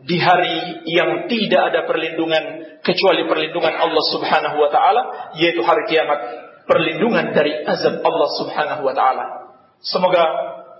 di 0.04 0.16
hari 0.16 0.84
yang 0.88 1.28
tidak 1.28 1.62
ada 1.72 1.80
perlindungan 1.84 2.78
kecuali 2.80 3.28
perlindungan 3.28 3.74
Allah 3.76 4.04
Subhanahu 4.16 4.56
wa 4.56 4.70
taala 4.72 5.02
yaitu 5.36 5.60
hari 5.60 5.84
kiamat 5.88 6.18
perlindungan 6.64 7.36
dari 7.36 7.66
azab 7.66 8.00
Allah 8.00 8.28
Subhanahu 8.40 8.82
wa 8.86 8.94
taala. 8.96 9.24
Semoga 9.80 10.22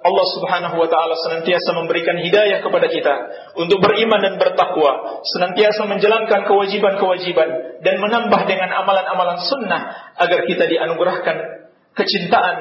Allah 0.00 0.26
Subhanahu 0.33 0.80
wa 0.80 0.88
taala 0.88 1.12
senantiasa 1.20 1.76
memberikan 1.76 2.16
hidayah 2.16 2.64
kepada 2.64 2.88
kita 2.88 3.14
untuk 3.61 3.85
beriman 3.85 4.24
dan 4.24 4.35
bertakwa, 4.40 5.20
senantiasa 5.28 5.85
menjalankan 5.85 6.48
kewajiban-kewajiban 6.48 7.85
dan 7.85 7.94
menambah 8.00 8.40
dengan 8.48 8.72
amalan-amalan 8.80 9.44
sunnah 9.44 10.14
agar 10.16 10.48
kita 10.48 10.64
dianugerahkan 10.64 11.37
kecintaan 11.92 12.56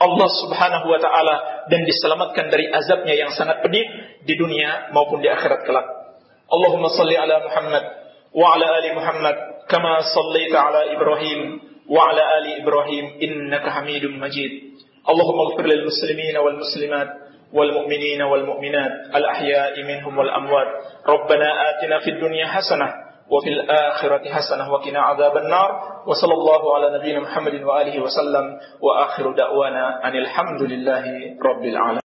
Allah 0.00 0.28
Subhanahu 0.40 0.86
wa 0.88 0.96
taala 0.96 1.59
dan 1.71 1.81
diselamatkan 1.85 2.49
dari 2.49 2.69
azabnya 2.69 3.15
yang 3.15 3.31
sangat 3.33 3.61
pedih 3.65 3.85
di 4.25 4.33
dunia 4.37 4.93
maupun 4.93 5.21
di 5.21 5.29
akhirat 5.29 5.65
kelak. 5.65 5.87
Allahumma 6.49 6.93
salli 6.93 7.17
ala 7.17 7.41
Muhammad 7.41 7.83
wa 8.35 8.45
ala 8.53 8.67
ali 8.77 8.89
Muhammad 8.93 9.35
kama 9.65 10.05
sallaita 10.05 10.57
ala 10.61 10.81
Ibrahim 10.93 11.39
wa 11.89 12.11
ala 12.11 12.23
ali 12.41 12.61
Ibrahim 12.61 13.05
innaka 13.21 13.81
Hamidum 13.81 14.17
Majid. 14.21 14.75
اللهم 15.05 15.39
اغفر 15.39 15.65
للمسلمين 15.69 16.37
والمسلمات 16.37 17.09
والمؤمنين 17.53 18.21
والمؤمنات 18.21 18.91
الأحياء 19.15 19.83
منهم 19.83 20.17
والأموات 20.17 20.67
ربنا 21.07 21.49
آتنا 21.69 21.99
في 21.99 22.09
الدنيا 22.09 22.47
حسنة 22.47 22.87
وفي 23.30 23.48
الآخرة 23.48 24.32
حسنة 24.32 24.72
وقنا 24.72 25.00
عذاب 25.00 25.36
النار. 25.36 25.82
وصلى 26.06 26.34
الله 26.34 26.74
على 26.74 26.98
نبينا 26.98 27.20
محمد 27.20 27.62
وآله 27.62 28.02
وسلم. 28.02 28.58
وآخر 28.80 29.32
دعوانا 29.32 30.08
أن 30.08 30.16
الحمد 30.16 30.62
لله 30.62 31.04
رب 31.42 31.64
العالمين. 31.64 31.90